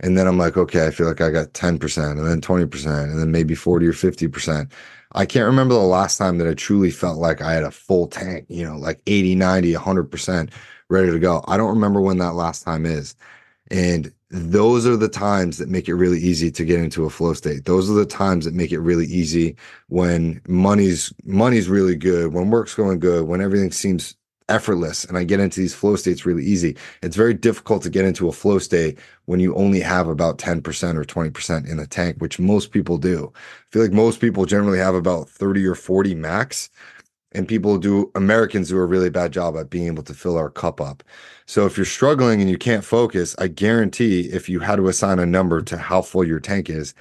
And 0.00 0.16
then 0.16 0.26
I'm 0.26 0.38
like, 0.38 0.56
okay, 0.56 0.86
I 0.86 0.90
feel 0.90 1.06
like 1.06 1.20
I 1.20 1.30
got 1.30 1.52
10% 1.52 2.10
and 2.10 2.26
then 2.26 2.40
20% 2.40 3.02
and 3.04 3.18
then 3.18 3.30
maybe 3.30 3.54
40 3.54 3.86
or 3.86 3.92
50%. 3.92 4.70
I 5.12 5.24
can't 5.24 5.46
remember 5.46 5.74
the 5.74 5.80
last 5.80 6.18
time 6.18 6.38
that 6.38 6.48
I 6.48 6.54
truly 6.54 6.90
felt 6.90 7.18
like 7.18 7.40
I 7.40 7.52
had 7.52 7.64
a 7.64 7.70
full 7.70 8.06
tank, 8.06 8.46
you 8.48 8.64
know, 8.64 8.76
like 8.76 9.00
80, 9.06 9.34
90, 9.34 9.72
100% 9.72 10.50
ready 10.88 11.10
to 11.10 11.18
go. 11.18 11.44
I 11.48 11.56
don't 11.56 11.74
remember 11.74 12.00
when 12.00 12.18
that 12.18 12.34
last 12.34 12.62
time 12.62 12.84
is. 12.84 13.16
And 13.70 14.12
those 14.30 14.86
are 14.86 14.96
the 14.96 15.08
times 15.08 15.58
that 15.58 15.68
make 15.68 15.88
it 15.88 15.94
really 15.94 16.18
easy 16.18 16.50
to 16.50 16.64
get 16.64 16.80
into 16.80 17.04
a 17.04 17.10
flow 17.10 17.32
state. 17.32 17.64
Those 17.64 17.88
are 17.88 17.94
the 17.94 18.06
times 18.06 18.44
that 18.44 18.54
make 18.54 18.72
it 18.72 18.80
really 18.80 19.06
easy 19.06 19.56
when 19.88 20.40
money's 20.48 21.12
money's 21.24 21.68
really 21.68 21.94
good, 21.94 22.32
when 22.32 22.50
work's 22.50 22.74
going 22.74 22.98
good, 22.98 23.26
when 23.26 23.40
everything 23.40 23.70
seems 23.70 24.16
effortless 24.48 25.04
and 25.04 25.18
I 25.18 25.24
get 25.24 25.40
into 25.40 25.60
these 25.60 25.74
flow 25.74 25.96
states 25.96 26.24
really 26.24 26.44
easy. 26.44 26.76
It's 27.02 27.16
very 27.16 27.34
difficult 27.34 27.82
to 27.82 27.90
get 27.90 28.04
into 28.04 28.28
a 28.28 28.32
flow 28.32 28.58
state 28.58 28.98
when 29.24 29.40
you 29.40 29.54
only 29.54 29.80
have 29.80 30.08
about 30.08 30.38
10% 30.38 30.60
or 30.96 31.04
20% 31.04 31.68
in 31.68 31.76
the 31.76 31.86
tank, 31.86 32.16
which 32.18 32.38
most 32.38 32.70
people 32.70 32.98
do. 32.98 33.32
I 33.34 33.40
feel 33.70 33.82
like 33.82 33.92
most 33.92 34.20
people 34.20 34.46
generally 34.46 34.78
have 34.78 34.94
about 34.94 35.28
30 35.28 35.66
or 35.66 35.74
40 35.74 36.14
max. 36.14 36.70
And 37.32 37.46
people 37.46 37.76
do, 37.76 38.10
Americans 38.14 38.70
do 38.70 38.78
a 38.78 38.86
really 38.86 39.10
bad 39.10 39.30
job 39.30 39.56
at 39.58 39.68
being 39.68 39.88
able 39.88 40.04
to 40.04 40.14
fill 40.14 40.38
our 40.38 40.48
cup 40.48 40.80
up. 40.80 41.02
So 41.44 41.66
if 41.66 41.76
you're 41.76 41.84
struggling 41.84 42.40
and 42.40 42.48
you 42.48 42.56
can't 42.56 42.84
focus, 42.84 43.34
I 43.38 43.48
guarantee 43.48 44.20
if 44.32 44.48
you 44.48 44.60
had 44.60 44.76
to 44.76 44.88
assign 44.88 45.18
a 45.18 45.26
number 45.26 45.60
to 45.62 45.76
how 45.76 46.00
full 46.00 46.24
your 46.24 46.40
tank 46.40 46.70
is, 46.70 46.94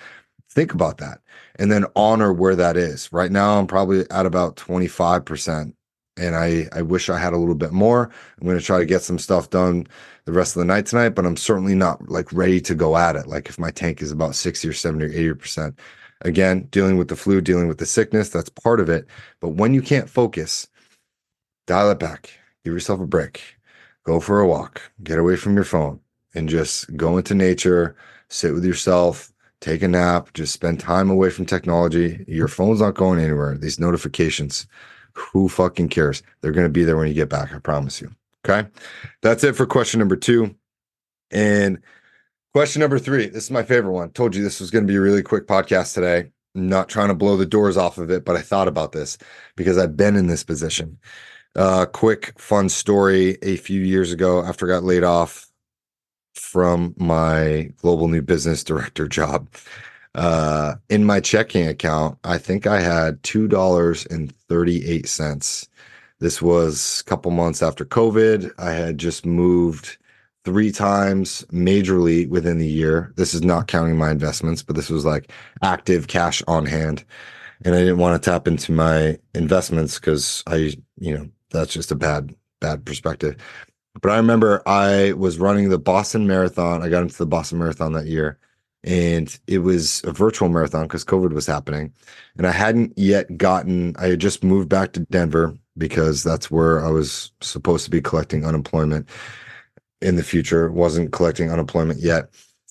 think 0.50 0.74
about 0.74 0.98
that 0.98 1.22
and 1.58 1.72
then 1.72 1.86
honor 1.96 2.34
where 2.34 2.56
that 2.56 2.76
is. 2.78 3.12
Right 3.14 3.32
now, 3.32 3.58
I'm 3.60 3.68
probably 3.68 4.10
at 4.12 4.26
about 4.26 4.56
25% 4.58 5.74
and 6.18 6.36
I 6.36 6.68
I 6.72 6.82
wish 6.82 7.10
I 7.10 7.18
had 7.18 7.34
a 7.34 7.38
little 7.38 7.56
bit 7.56 7.72
more. 7.72 8.10
I'm 8.40 8.48
going 8.48 8.60
to 8.60 8.64
try 8.64 8.80
to 8.80 8.86
get 8.86 9.02
some 9.02 9.20
stuff 9.20 9.50
done 9.50 9.88
the 10.26 10.32
rest 10.32 10.56
of 10.56 10.60
the 10.60 10.66
night 10.66 10.86
tonight, 10.86 11.10
but 11.10 11.26
I'm 11.26 11.38
certainly 11.38 11.76
not 11.76 12.10
like 12.10 12.32
ready 12.34 12.62
to 12.62 12.76
go 12.76 12.98
at 12.98 13.16
it. 13.16 13.28
Like 13.28 13.50
if 13.50 13.60
my 13.60 13.72
tank 13.72 14.02
is 14.02 14.12
about 14.12 14.36
60 14.36 14.68
or 14.68 14.74
70 14.74 15.06
or 15.06 15.10
80 15.10 15.34
percent. 15.36 15.80
Again, 16.22 16.68
dealing 16.72 16.98
with 16.98 17.10
the 17.10 17.16
flu, 17.16 17.42
dealing 17.42 17.68
with 17.68 17.78
the 17.78 17.86
sickness, 17.86 18.30
that's 18.30 18.50
part 18.50 18.80
of 18.80 18.90
it. 18.90 19.06
But 19.42 19.50
when 19.50 19.74
you 19.74 19.82
can't 19.82 20.10
focus, 20.10 20.68
dial 21.68 21.92
it 21.92 22.00
back. 22.00 22.32
Give 22.64 22.74
yourself 22.74 23.00
a 23.02 23.06
break. 23.06 23.42
Go 24.06 24.20
for 24.20 24.40
a 24.40 24.48
walk. 24.48 24.82
Get 25.04 25.20
away 25.20 25.36
from 25.36 25.56
your 25.56 25.66
phone 25.66 26.00
and 26.34 26.50
just 26.50 26.96
go 26.96 27.18
into 27.18 27.34
nature, 27.34 27.96
sit 28.30 28.54
with 28.54 28.66
yourself, 28.66 29.32
take 29.62 29.82
a 29.82 29.88
nap, 29.88 30.34
just 30.34 30.54
spend 30.54 30.80
time 30.80 31.10
away 31.10 31.30
from 31.30 31.46
technology. 31.46 32.24
Your 32.28 32.48
phone's 32.48 32.82
not 32.82 32.96
going 32.96 33.20
anywhere. 33.20 33.58
These 33.58 33.80
notifications 33.80 34.68
who 35.16 35.50
fucking 35.50 35.90
cares? 35.90 36.22
They're 36.42 36.52
going 36.52 36.68
to 36.68 36.72
be 36.72 36.84
there 36.84 36.98
when 36.98 37.08
you 37.08 37.14
get 37.14 37.30
back. 37.30 37.54
I 37.54 37.60
promise 37.60 38.02
you. 38.02 38.12
Okay. 38.48 38.68
That's 39.22 39.44
it 39.44 39.56
for 39.56 39.66
question 39.66 40.00
number 40.00 40.16
two. 40.16 40.56
And 41.32 41.80
question 42.54 42.82
number 42.82 43.00
three. 43.00 43.28
This 43.28 43.46
is 43.46 43.52
my 43.52 43.64
favorite 43.64 43.94
one. 43.94 44.12
Told 44.12 44.36
you 44.36 44.44
this 44.44 44.60
was 44.60 44.72
going 44.72 44.86
to 44.86 44.92
be 44.92 44.98
a 44.98 45.02
really 45.02 45.24
quick 45.24 45.48
podcast 45.48 45.94
today. 45.94 46.32
I'm 46.56 46.70
not 46.70 46.90
trying 46.90 47.08
to 47.08 47.16
blow 47.16 47.38
the 47.38 47.46
doors 47.46 47.78
off 47.78 47.98
of 47.98 48.12
it, 48.12 48.24
but 48.24 48.36
I 48.36 48.42
thought 48.42 48.68
about 48.68 48.92
this 48.92 49.18
because 49.56 49.78
I've 49.78 49.98
been 49.98 50.16
in 50.16 50.28
this 50.28 50.44
position. 50.44 50.98
Uh, 51.56 51.86
quick, 51.86 52.34
fun 52.40 52.70
story. 52.70 53.38
A 53.42 53.56
few 53.56 53.82
years 53.82 54.12
ago, 54.12 54.44
after 54.44 54.68
I 54.68 54.76
got 54.76 54.84
laid 54.84 55.04
off 55.04 55.48
from 56.34 56.94
my 56.98 57.72
global 57.78 58.08
new 58.08 58.22
business 58.22 58.64
director 58.64 59.08
job, 59.10 59.50
uh, 60.16 60.76
in 60.90 61.04
my 61.04 61.20
checking 61.20 61.68
account, 61.68 62.18
I 62.24 62.38
think 62.38 62.66
I 62.66 62.80
had 62.80 63.22
two 63.24 63.48
dollars 63.48 64.06
and 64.08 64.36
thirty 64.48 64.86
eight 64.88 65.08
cents. 65.08 65.68
This 66.20 66.42
was 66.42 67.02
a 67.02 67.10
couple 67.10 67.32
months 67.32 67.62
after 67.62 67.86
COVID. 67.86 68.52
I 68.58 68.72
had 68.72 68.98
just 68.98 69.26
moved 69.26 69.98
three 70.46 70.72
times 70.72 71.44
majorly 71.52 72.30
within 72.30 72.60
the 72.60 72.68
year. 72.68 73.12
This 73.18 73.34
is 73.34 73.42
not 73.42 73.68
counting 73.68 73.98
my 73.98 74.12
investments, 74.12 74.64
but 74.64 74.76
this 74.76 74.90
was 74.90 75.04
like 75.04 75.32
active 75.62 76.08
cash 76.08 76.42
on 76.48 76.66
hand. 76.66 77.04
And 77.66 77.76
I 77.76 77.80
didn't 77.80 77.98
want 77.98 78.22
to 78.22 78.30
tap 78.30 78.48
into 78.48 78.72
my 78.72 79.18
investments 79.34 80.00
because 80.00 80.44
I, 80.48 80.76
you 80.98 81.18
know, 81.18 81.28
that's 81.52 81.74
just 81.74 81.92
a 81.92 81.96
bad, 81.96 82.34
bad 82.62 82.86
perspective. 82.86 83.36
But 84.02 84.12
I 84.12 84.18
remember 84.18 84.62
I 84.66 85.14
was 85.14 85.40
running 85.40 85.70
the 85.70 85.80
Boston 85.80 86.28
Marathon. 86.28 86.84
I 86.84 86.90
got 86.90 87.02
into 87.02 87.18
the 87.18 87.26
Boston 87.26 87.60
Marathon 87.60 87.94
that 87.94 88.06
year 88.06 88.38
and 88.86 89.38
it 89.48 89.60
was 89.60 90.04
a 90.04 90.12
virtual 90.12 90.48
marathon 90.48 90.84
because 90.84 91.04
COVID 91.04 91.34
was 91.34 91.48
happening. 91.48 91.92
And 92.38 92.46
I 92.46 92.52
hadn't 92.52 92.94
yet 92.96 93.36
gotten, 93.36 93.96
I 93.98 94.10
had 94.10 94.20
just 94.20 94.44
moved 94.44 94.70
back 94.70 94.94
to 94.94 95.00
Denver 95.00 95.58
because 95.76 96.24
that's 96.24 96.52
where 96.52 96.86
I 96.86 96.92
was 96.92 97.32
supposed 97.42 97.86
to 97.86 97.92
be 97.92 98.00
collecting 98.00 98.46
unemployment 98.46 99.10
in 100.02 100.18
the 100.18 100.24
future, 100.24 100.72
wasn't 100.72 101.14
collecting 101.14 101.52
unemployment 101.52 102.00
yet. 102.00 102.30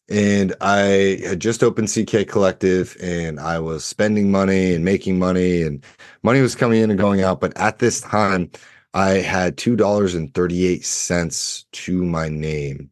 And 0.08 0.54
I 0.60 1.18
had 1.26 1.40
just 1.40 1.64
opened 1.64 1.88
CK 1.88 2.28
Collective 2.28 2.96
and 3.02 3.40
I 3.40 3.58
was 3.58 3.84
spending 3.84 4.30
money 4.30 4.72
and 4.72 4.84
making 4.84 5.18
money, 5.18 5.62
and 5.62 5.84
money 6.22 6.40
was 6.42 6.54
coming 6.54 6.80
in 6.80 6.90
and 6.90 7.00
going 7.00 7.22
out. 7.22 7.40
But 7.40 7.56
at 7.56 7.80
this 7.80 8.00
time, 8.02 8.52
I 8.92 9.14
had 9.14 9.56
$2.38 9.56 11.64
to 11.72 12.04
my 12.04 12.28
name. 12.28 12.88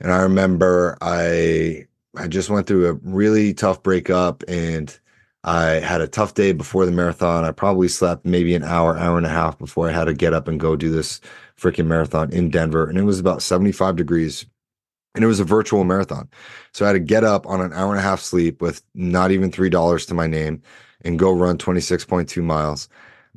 And 0.00 0.12
I 0.12 0.18
remember 0.18 0.98
I 1.00 1.86
I 2.16 2.28
just 2.28 2.50
went 2.50 2.66
through 2.66 2.88
a 2.88 2.94
really 2.94 3.54
tough 3.54 3.82
breakup 3.82 4.42
and 4.48 4.98
I 5.44 5.80
had 5.80 6.00
a 6.00 6.08
tough 6.08 6.34
day 6.34 6.52
before 6.52 6.86
the 6.86 6.92
marathon. 6.92 7.44
I 7.44 7.52
probably 7.52 7.88
slept 7.88 8.26
maybe 8.26 8.54
an 8.54 8.64
hour, 8.64 8.96
hour 8.98 9.16
and 9.16 9.26
a 9.26 9.30
half 9.30 9.58
before 9.58 9.88
I 9.88 9.92
had 9.92 10.06
to 10.06 10.14
get 10.14 10.34
up 10.34 10.48
and 10.48 10.58
go 10.58 10.76
do 10.76 10.90
this 10.90 11.20
freaking 11.58 11.86
marathon 11.86 12.32
in 12.32 12.50
Denver. 12.50 12.88
And 12.88 12.98
it 12.98 13.04
was 13.04 13.20
about 13.20 13.42
75 13.42 13.96
degrees 13.96 14.46
and 15.14 15.24
it 15.24 15.28
was 15.28 15.40
a 15.40 15.44
virtual 15.44 15.84
marathon. 15.84 16.28
So 16.72 16.84
I 16.84 16.88
had 16.88 16.94
to 16.94 17.00
get 17.00 17.24
up 17.24 17.46
on 17.46 17.60
an 17.60 17.72
hour 17.72 17.90
and 17.90 17.98
a 17.98 18.02
half 18.02 18.20
sleep 18.20 18.60
with 18.60 18.82
not 18.94 19.30
even 19.30 19.50
$3 19.50 20.06
to 20.08 20.14
my 20.14 20.26
name 20.26 20.62
and 21.04 21.18
go 21.18 21.32
run 21.32 21.58
26.2 21.58 22.42
miles 22.42 22.88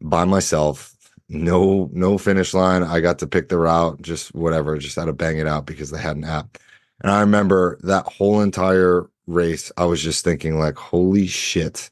by 0.02 0.26
myself. 0.26 0.96
No, 1.30 1.90
no 1.94 2.18
finish 2.18 2.54
line. 2.54 2.84
I 2.84 3.00
got 3.02 3.20
to 3.20 3.28
pick 3.28 3.50
the 3.50 3.58
route, 3.60 4.02
just 4.02 4.34
whatever, 4.34 4.78
just 4.78 4.96
had 4.96 5.06
to 5.06 5.14
bang 5.14 5.38
it 5.38 5.48
out 5.48 5.66
because 5.66 5.92
they 5.92 6.00
had 6.00 6.18
an 6.18 6.24
app. 6.24 6.58
And 7.02 7.12
I 7.12 7.22
remember 7.22 7.78
that 7.84 8.06
whole 8.06 8.42
entire 8.42 9.10
race, 9.28 9.72
I 9.78 9.86
was 9.86 10.02
just 10.02 10.24
thinking, 10.24 10.60
like, 10.60 10.76
holy 10.76 11.28
shit, 11.28 11.90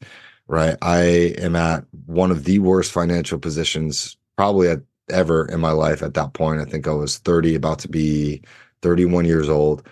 right? 0.48 0.76
I 0.82 1.34
am 1.38 1.56
at 1.56 1.84
one 2.06 2.30
of 2.30 2.44
the 2.44 2.58
worst 2.58 2.92
financial 2.92 3.38
positions 3.38 4.16
probably 4.36 4.74
ever 5.08 5.46
in 5.46 5.60
my 5.60 5.70
life 5.72 6.02
at 6.02 6.14
that 6.14 6.34
point. 6.34 6.60
I 6.60 6.64
think 6.64 6.86
I 6.86 6.92
was 6.92 7.18
30, 7.18 7.54
about 7.54 7.78
to 7.80 7.88
be 7.88 8.42
31 8.82 9.24
years 9.24 9.48
old. 9.48 9.86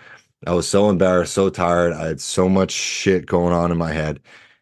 I 0.45 0.53
was 0.53 0.67
so 0.67 0.89
embarrassed, 0.89 1.33
so 1.33 1.49
tired. 1.49 1.93
I 1.93 2.07
had 2.07 2.21
so 2.21 2.47
much 2.47 2.71
shit 2.71 3.25
going 3.25 3.53
on 3.53 3.71
in 3.71 3.77
my 3.77 3.91
head. 3.91 4.19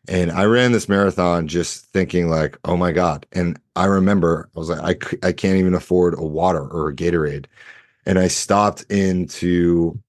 And 0.07 0.31
I 0.31 0.45
ran 0.45 0.71
this 0.71 0.87
marathon 0.87 1.47
just 1.47 1.85
thinking 1.87 2.29
like, 2.29 2.57
oh 2.63 2.77
my 2.77 2.91
God. 2.91 3.25
And 3.31 3.59
I 3.75 3.85
remember 3.85 4.49
I 4.55 4.59
was 4.59 4.69
like, 4.69 5.15
I, 5.23 5.27
I 5.27 5.31
can't 5.31 5.57
even 5.57 5.73
afford 5.73 6.13
a 6.13 6.23
water 6.23 6.61
or 6.61 6.89
a 6.89 6.95
Gatorade. 6.95 7.47
And 8.05 8.19
I 8.19 8.27
stopped 8.27 8.83
into 8.91 9.99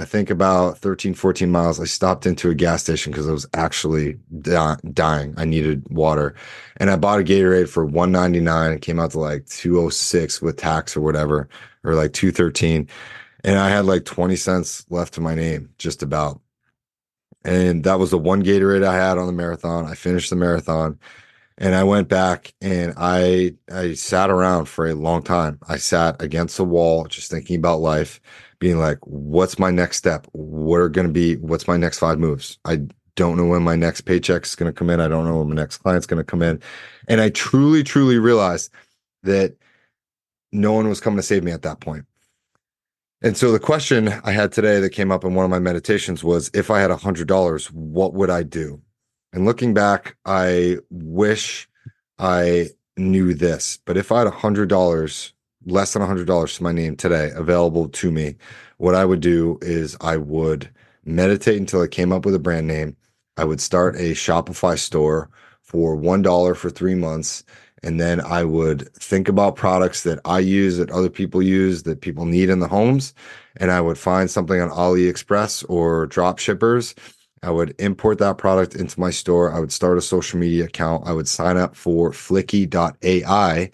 I 0.00 0.06
think 0.06 0.30
about 0.30 0.78
13, 0.78 1.12
14 1.12 1.50
miles, 1.50 1.78
I 1.78 1.84
stopped 1.84 2.24
into 2.24 2.48
a 2.48 2.54
gas 2.54 2.82
station 2.82 3.12
because 3.12 3.28
I 3.28 3.32
was 3.32 3.46
actually 3.52 4.18
di- 4.40 4.78
dying. 4.94 5.34
I 5.36 5.44
needed 5.44 5.86
water. 5.90 6.34
And 6.78 6.88
I 6.90 6.96
bought 6.96 7.20
a 7.20 7.22
Gatorade 7.22 7.68
for 7.68 7.84
199. 7.84 8.72
It 8.72 8.80
came 8.80 8.98
out 8.98 9.10
to 9.10 9.20
like 9.20 9.44
206 9.46 10.40
with 10.40 10.56
tax 10.56 10.96
or 10.96 11.02
whatever, 11.02 11.50
or 11.84 11.94
like 11.94 12.14
213. 12.14 12.88
And 13.44 13.58
I 13.58 13.68
had 13.68 13.84
like 13.84 14.06
20 14.06 14.36
cents 14.36 14.86
left 14.88 15.12
to 15.14 15.20
my 15.20 15.34
name, 15.34 15.68
just 15.76 16.02
about. 16.02 16.40
And 17.44 17.84
that 17.84 17.98
was 17.98 18.10
the 18.10 18.18
one 18.18 18.42
Gatorade 18.42 18.86
I 18.86 18.94
had 18.94 19.18
on 19.18 19.26
the 19.26 19.34
marathon. 19.34 19.84
I 19.84 19.94
finished 19.94 20.30
the 20.30 20.36
marathon 20.36 20.98
and 21.60 21.74
I 21.74 21.84
went 21.84 22.08
back 22.08 22.54
and 22.62 22.94
I 22.96 23.54
I 23.70 23.92
sat 23.92 24.30
around 24.30 24.64
for 24.64 24.86
a 24.88 24.94
long 24.94 25.22
time. 25.22 25.58
I 25.68 25.76
sat 25.76 26.20
against 26.20 26.56
the 26.56 26.64
wall 26.64 27.04
just 27.04 27.30
thinking 27.30 27.56
about 27.56 27.80
life 27.80 28.20
being 28.58 28.78
like, 28.78 28.98
what's 29.02 29.58
my 29.58 29.70
next 29.70 29.98
step? 29.98 30.26
What 30.32 30.76
are 30.80 30.90
to 31.06 31.12
be, 31.12 31.36
what's 31.36 31.68
my 31.68 31.76
next 31.76 31.98
five 31.98 32.18
moves? 32.18 32.58
I 32.64 32.80
don't 33.16 33.36
know 33.36 33.46
when 33.46 33.62
my 33.62 33.76
next 33.76 34.02
paycheck 34.02 34.44
is 34.44 34.54
to 34.72 34.78
come 34.78 34.90
in. 34.90 35.00
I 35.00 35.08
don't 35.08 35.26
know 35.26 35.38
when 35.38 35.50
my 35.50 35.54
next 35.54 35.78
client's 35.78 36.06
to 36.18 36.24
come 36.24 36.42
in. 36.42 36.60
And 37.08 37.20
I 37.20 37.30
truly, 37.30 37.82
truly 37.82 38.18
realized 38.18 38.70
that 39.22 39.56
no 40.52 40.72
one 40.72 40.88
was 40.88 41.00
coming 41.00 41.16
to 41.18 41.22
save 41.22 41.44
me 41.44 41.52
at 41.52 41.62
that 41.62 41.80
point. 41.80 42.04
And 43.22 43.36
so 43.36 43.52
the 43.52 43.58
question 43.58 44.08
I 44.24 44.32
had 44.32 44.52
today 44.52 44.80
that 44.80 44.90
came 44.90 45.12
up 45.12 45.24
in 45.24 45.34
one 45.34 45.44
of 45.44 45.50
my 45.50 45.58
meditations 45.58 46.24
was 46.24 46.50
if 46.54 46.70
I 46.70 46.80
had 46.80 46.90
a 46.90 46.96
hundred 46.96 47.28
dollars, 47.28 47.70
what 47.70 48.14
would 48.14 48.30
I 48.30 48.42
do? 48.42 48.80
And 49.32 49.44
looking 49.44 49.74
back, 49.74 50.16
I 50.24 50.78
wish 50.90 51.68
I 52.18 52.70
knew 52.96 53.34
this, 53.34 53.78
but 53.84 53.96
if 53.96 54.10
I 54.12 54.18
had 54.18 54.26
a 54.26 54.32
hundred 54.32 54.68
dollars, 54.68 55.32
less 55.66 55.92
than 55.92 56.02
a 56.02 56.06
hundred 56.06 56.26
dollars 56.26 56.56
to 56.56 56.62
my 56.62 56.72
name 56.72 56.96
today 56.96 57.30
available 57.34 57.88
to 57.88 58.10
me, 58.10 58.36
what 58.78 58.94
I 58.94 59.04
would 59.04 59.20
do 59.20 59.58
is 59.62 59.96
I 60.00 60.16
would 60.16 60.68
meditate 61.04 61.58
until 61.58 61.82
I 61.82 61.86
came 61.86 62.12
up 62.12 62.24
with 62.24 62.34
a 62.34 62.38
brand 62.40 62.66
name. 62.66 62.96
I 63.36 63.44
would 63.44 63.60
start 63.60 63.96
a 63.96 64.12
Shopify 64.12 64.78
store 64.78 65.30
for 65.62 65.96
$1 65.96 66.56
for 66.56 66.70
three 66.70 66.94
months. 66.94 67.44
And 67.82 67.98
then 67.98 68.20
I 68.20 68.44
would 68.44 68.92
think 68.94 69.28
about 69.28 69.56
products 69.56 70.02
that 70.02 70.18
I 70.24 70.40
use, 70.40 70.76
that 70.76 70.90
other 70.90 71.08
people 71.08 71.40
use, 71.40 71.84
that 71.84 72.02
people 72.02 72.26
need 72.26 72.50
in 72.50 72.58
the 72.58 72.68
homes. 72.68 73.14
And 73.56 73.70
I 73.70 73.80
would 73.80 73.96
find 73.96 74.30
something 74.30 74.60
on 74.60 74.70
AliExpress 74.70 75.64
or 75.68 76.06
drop 76.06 76.38
shippers. 76.38 76.94
I 77.42 77.50
would 77.50 77.74
import 77.78 78.18
that 78.18 78.38
product 78.38 78.74
into 78.74 79.00
my 79.00 79.10
store. 79.10 79.52
I 79.52 79.60
would 79.60 79.72
start 79.72 79.96
a 79.98 80.02
social 80.02 80.38
media 80.38 80.64
account. 80.64 81.06
I 81.06 81.12
would 81.12 81.28
sign 81.28 81.56
up 81.56 81.74
for 81.74 82.10
fliki.ai. 82.10 83.70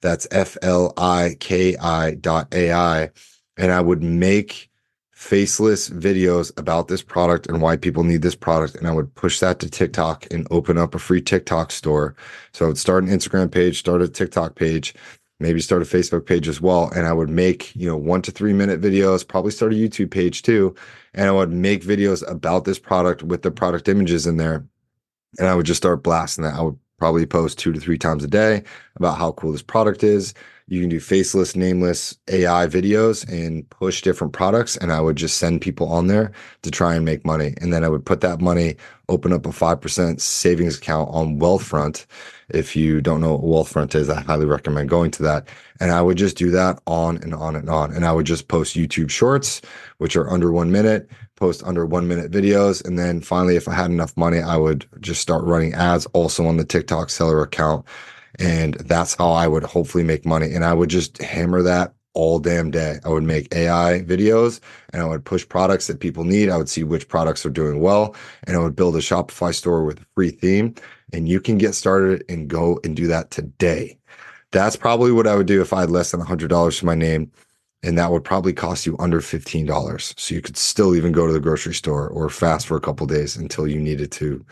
That's 0.00 0.26
F 0.30 0.56
L 0.62 0.92
I 0.96 1.36
K 1.38 1.76
I 1.76 2.14
dot 2.14 2.52
AI. 2.54 3.10
And 3.56 3.70
I 3.70 3.80
would 3.80 4.02
make 4.02 4.70
faceless 5.12 5.88
videos 5.88 6.50
about 6.58 6.88
this 6.88 7.02
product 7.02 7.46
and 7.46 7.60
why 7.62 7.76
people 7.76 8.02
need 8.02 8.22
this 8.22 8.34
product. 8.34 8.74
And 8.74 8.88
I 8.88 8.92
would 8.92 9.14
push 9.14 9.38
that 9.40 9.60
to 9.60 9.70
TikTok 9.70 10.26
and 10.32 10.48
open 10.50 10.78
up 10.78 10.94
a 10.94 10.98
free 10.98 11.20
TikTok 11.20 11.70
store. 11.70 12.16
So 12.52 12.64
I 12.64 12.68
would 12.68 12.78
start 12.78 13.04
an 13.04 13.10
Instagram 13.10 13.50
page, 13.52 13.78
start 13.78 14.02
a 14.02 14.08
TikTok 14.08 14.56
page, 14.56 14.94
maybe 15.42 15.60
start 15.60 15.82
a 15.82 15.84
Facebook 15.84 16.26
page 16.26 16.48
as 16.48 16.60
well. 16.60 16.90
And 16.94 17.06
I 17.06 17.12
would 17.12 17.28
make, 17.28 17.74
you 17.76 17.86
know, 17.86 17.96
one 17.96 18.22
to 18.22 18.30
three 18.30 18.52
minute 18.52 18.80
videos, 18.80 19.26
probably 19.26 19.50
start 19.50 19.72
a 19.72 19.76
YouTube 19.76 20.10
page 20.10 20.42
too. 20.42 20.74
And 21.14 21.28
I 21.28 21.32
would 21.32 21.52
make 21.52 21.82
videos 21.82 22.28
about 22.30 22.64
this 22.64 22.78
product 22.78 23.22
with 23.22 23.42
the 23.42 23.50
product 23.50 23.88
images 23.88 24.26
in 24.26 24.36
there. 24.36 24.66
And 25.38 25.48
I 25.48 25.54
would 25.54 25.66
just 25.66 25.78
start 25.82 26.02
blasting 26.02 26.44
that. 26.44 26.54
I 26.54 26.62
would 26.62 26.78
probably 26.98 27.26
post 27.26 27.58
two 27.58 27.72
to 27.72 27.80
three 27.80 27.98
times 27.98 28.22
a 28.22 28.28
day 28.28 28.62
about 28.96 29.18
how 29.18 29.32
cool 29.32 29.52
this 29.52 29.62
product 29.62 30.04
is 30.04 30.34
you 30.68 30.80
can 30.80 30.88
do 30.88 31.00
faceless, 31.00 31.56
nameless 31.56 32.16
AI 32.28 32.66
videos 32.66 33.28
and 33.28 33.68
push 33.70 34.02
different 34.02 34.32
products. 34.32 34.76
And 34.76 34.92
I 34.92 35.00
would 35.00 35.16
just 35.16 35.38
send 35.38 35.60
people 35.60 35.88
on 35.88 36.06
there 36.06 36.32
to 36.62 36.70
try 36.70 36.94
and 36.94 37.04
make 37.04 37.26
money. 37.26 37.54
And 37.60 37.72
then 37.72 37.84
I 37.84 37.88
would 37.88 38.06
put 38.06 38.20
that 38.20 38.40
money, 38.40 38.76
open 39.08 39.32
up 39.32 39.44
a 39.46 39.50
5% 39.50 40.20
savings 40.20 40.78
account 40.78 41.10
on 41.12 41.38
Wealthfront. 41.38 42.06
If 42.48 42.76
you 42.76 43.00
don't 43.00 43.20
know 43.20 43.36
what 43.36 43.66
Wealthfront 43.66 43.94
is, 43.94 44.08
I 44.08 44.20
highly 44.20 44.46
recommend 44.46 44.88
going 44.88 45.10
to 45.12 45.22
that. 45.24 45.48
And 45.80 45.90
I 45.90 46.00
would 46.00 46.16
just 46.16 46.36
do 46.36 46.50
that 46.52 46.80
on 46.86 47.16
and 47.18 47.34
on 47.34 47.56
and 47.56 47.68
on. 47.68 47.92
And 47.92 48.04
I 48.04 48.12
would 48.12 48.26
just 48.26 48.48
post 48.48 48.76
YouTube 48.76 49.10
shorts, 49.10 49.62
which 49.98 50.16
are 50.16 50.30
under 50.30 50.52
one 50.52 50.70
minute, 50.70 51.08
post 51.36 51.62
under 51.64 51.84
one 51.84 52.06
minute 52.06 52.30
videos. 52.30 52.84
And 52.86 52.98
then 52.98 53.20
finally, 53.20 53.56
if 53.56 53.68
I 53.68 53.74
had 53.74 53.90
enough 53.90 54.16
money, 54.16 54.40
I 54.40 54.56
would 54.56 54.86
just 55.00 55.20
start 55.20 55.44
running 55.44 55.74
ads 55.74 56.06
also 56.06 56.46
on 56.46 56.56
the 56.56 56.64
TikTok 56.64 57.10
seller 57.10 57.42
account 57.42 57.84
and 58.38 58.74
that's 58.74 59.14
how 59.14 59.30
I 59.32 59.46
would 59.48 59.64
hopefully 59.64 60.04
make 60.04 60.24
money. 60.24 60.52
And 60.52 60.64
I 60.64 60.74
would 60.74 60.90
just 60.90 61.20
hammer 61.22 61.62
that 61.62 61.94
all 62.14 62.38
damn 62.38 62.70
day. 62.70 62.98
I 63.04 63.08
would 63.08 63.22
make 63.22 63.54
AI 63.54 64.02
videos 64.06 64.60
and 64.92 65.02
I 65.02 65.06
would 65.06 65.24
push 65.24 65.48
products 65.48 65.86
that 65.86 66.00
people 66.00 66.24
need. 66.24 66.50
I 66.50 66.56
would 66.56 66.68
see 66.68 66.84
which 66.84 67.08
products 67.08 67.46
are 67.46 67.50
doing 67.50 67.80
well 67.80 68.14
and 68.44 68.56
I 68.56 68.60
would 68.60 68.76
build 68.76 68.96
a 68.96 69.00
Shopify 69.00 69.54
store 69.54 69.84
with 69.84 70.00
a 70.00 70.06
free 70.14 70.30
theme. 70.30 70.74
And 71.12 71.28
you 71.28 71.40
can 71.40 71.58
get 71.58 71.74
started 71.74 72.24
and 72.28 72.48
go 72.48 72.80
and 72.84 72.96
do 72.96 73.06
that 73.08 73.30
today. 73.30 73.98
That's 74.50 74.76
probably 74.76 75.12
what 75.12 75.26
I 75.26 75.34
would 75.34 75.46
do 75.46 75.60
if 75.62 75.72
I 75.72 75.80
had 75.80 75.90
less 75.90 76.10
than 76.10 76.20
$100 76.20 76.78
to 76.78 76.86
my 76.86 76.94
name. 76.94 77.30
And 77.82 77.98
that 77.98 78.12
would 78.12 78.22
probably 78.22 78.52
cost 78.52 78.86
you 78.86 78.96
under 78.98 79.20
$15. 79.20 80.18
So 80.18 80.34
you 80.34 80.40
could 80.40 80.56
still 80.56 80.94
even 80.94 81.12
go 81.12 81.26
to 81.26 81.32
the 81.32 81.40
grocery 81.40 81.74
store 81.74 82.08
or 82.08 82.28
fast 82.28 82.66
for 82.66 82.76
a 82.76 82.80
couple 82.80 83.06
days 83.06 83.36
until 83.36 83.66
you 83.66 83.80
needed 83.80 84.12
to 84.12 84.44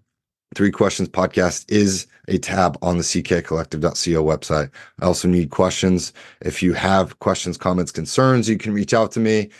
Three 0.54 0.70
questions 0.70 1.08
podcast 1.08 1.64
is 1.68 2.06
a 2.28 2.38
tab 2.38 2.78
on 2.82 2.96
the 2.96 3.02
ckcollective.co 3.02 4.24
website. 4.24 4.70
I 5.00 5.04
also 5.04 5.28
need 5.28 5.50
questions. 5.50 6.14
If 6.40 6.62
you 6.62 6.72
have 6.72 7.18
questions, 7.18 7.58
comments, 7.58 7.92
concerns, 7.92 8.48
you 8.48 8.56
can 8.58 8.72
reach 8.72 8.94
out 8.94 9.12
to 9.12 9.20
me. 9.20 9.50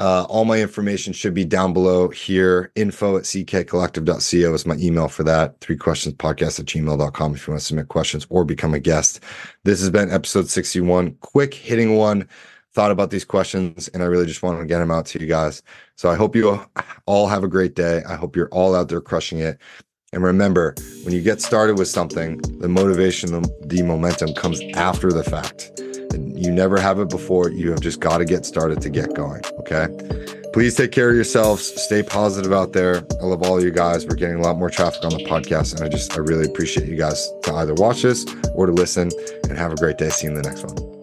Uh, 0.00 0.24
all 0.30 0.46
my 0.46 0.58
information 0.58 1.12
should 1.12 1.34
be 1.34 1.44
down 1.44 1.74
below 1.74 2.08
here. 2.08 2.72
Info 2.74 3.18
at 3.18 3.24
ckcollective.co 3.24 4.54
is 4.54 4.64
my 4.64 4.76
email 4.76 5.08
for 5.08 5.22
that. 5.24 5.60
Three 5.60 5.76
questions 5.76 6.14
podcast 6.14 6.58
at 6.58 6.64
gmail.com 6.64 7.34
if 7.34 7.46
you 7.46 7.52
want 7.52 7.60
to 7.60 7.66
submit 7.66 7.88
questions 7.88 8.26
or 8.30 8.46
become 8.46 8.72
a 8.72 8.78
guest. 8.80 9.20
This 9.64 9.78
has 9.80 9.90
been 9.90 10.10
episode 10.10 10.48
61. 10.48 11.16
Quick 11.20 11.52
hitting 11.52 11.98
one. 11.98 12.26
Thought 12.72 12.92
about 12.92 13.10
these 13.10 13.26
questions 13.26 13.88
and 13.88 14.02
I 14.02 14.06
really 14.06 14.24
just 14.24 14.42
wanted 14.42 14.60
to 14.60 14.66
get 14.66 14.78
them 14.78 14.90
out 14.90 15.04
to 15.06 15.20
you 15.20 15.26
guys. 15.26 15.62
So 15.96 16.08
I 16.08 16.14
hope 16.14 16.34
you 16.34 16.64
all 17.04 17.28
have 17.28 17.44
a 17.44 17.48
great 17.48 17.74
day. 17.74 18.02
I 18.08 18.14
hope 18.14 18.34
you're 18.34 18.48
all 18.48 18.74
out 18.74 18.88
there 18.88 19.02
crushing 19.02 19.40
it. 19.40 19.58
And 20.14 20.22
remember, 20.22 20.74
when 21.04 21.12
you 21.12 21.20
get 21.20 21.42
started 21.42 21.78
with 21.78 21.88
something, 21.88 22.38
the 22.58 22.68
motivation, 22.70 23.32
the, 23.32 23.66
the 23.66 23.82
momentum 23.82 24.32
comes 24.32 24.62
after 24.74 25.12
the 25.12 25.24
fact. 25.24 25.72
You 26.40 26.50
never 26.50 26.80
have 26.80 26.98
it 26.98 27.10
before. 27.10 27.50
You 27.50 27.70
have 27.70 27.80
just 27.80 28.00
got 28.00 28.18
to 28.18 28.24
get 28.24 28.46
started 28.46 28.80
to 28.80 28.88
get 28.88 29.14
going. 29.14 29.42
Okay. 29.58 29.88
Please 30.54 30.74
take 30.74 30.90
care 30.90 31.10
of 31.10 31.14
yourselves. 31.14 31.62
Stay 31.82 32.02
positive 32.02 32.50
out 32.52 32.72
there. 32.72 33.04
I 33.20 33.26
love 33.26 33.42
all 33.42 33.62
you 33.62 33.70
guys. 33.70 34.06
We're 34.06 34.16
getting 34.16 34.36
a 34.36 34.42
lot 34.42 34.56
more 34.56 34.70
traffic 34.70 35.04
on 35.04 35.10
the 35.10 35.24
podcast. 35.26 35.74
And 35.74 35.84
I 35.84 35.88
just, 35.88 36.14
I 36.14 36.20
really 36.20 36.46
appreciate 36.46 36.88
you 36.88 36.96
guys 36.96 37.30
to 37.42 37.54
either 37.56 37.74
watch 37.74 38.02
this 38.02 38.24
or 38.54 38.64
to 38.64 38.72
listen 38.72 39.10
and 39.50 39.58
have 39.58 39.72
a 39.72 39.76
great 39.76 39.98
day. 39.98 40.08
See 40.08 40.26
you 40.26 40.34
in 40.34 40.42
the 40.42 40.48
next 40.48 40.64
one. 40.64 40.99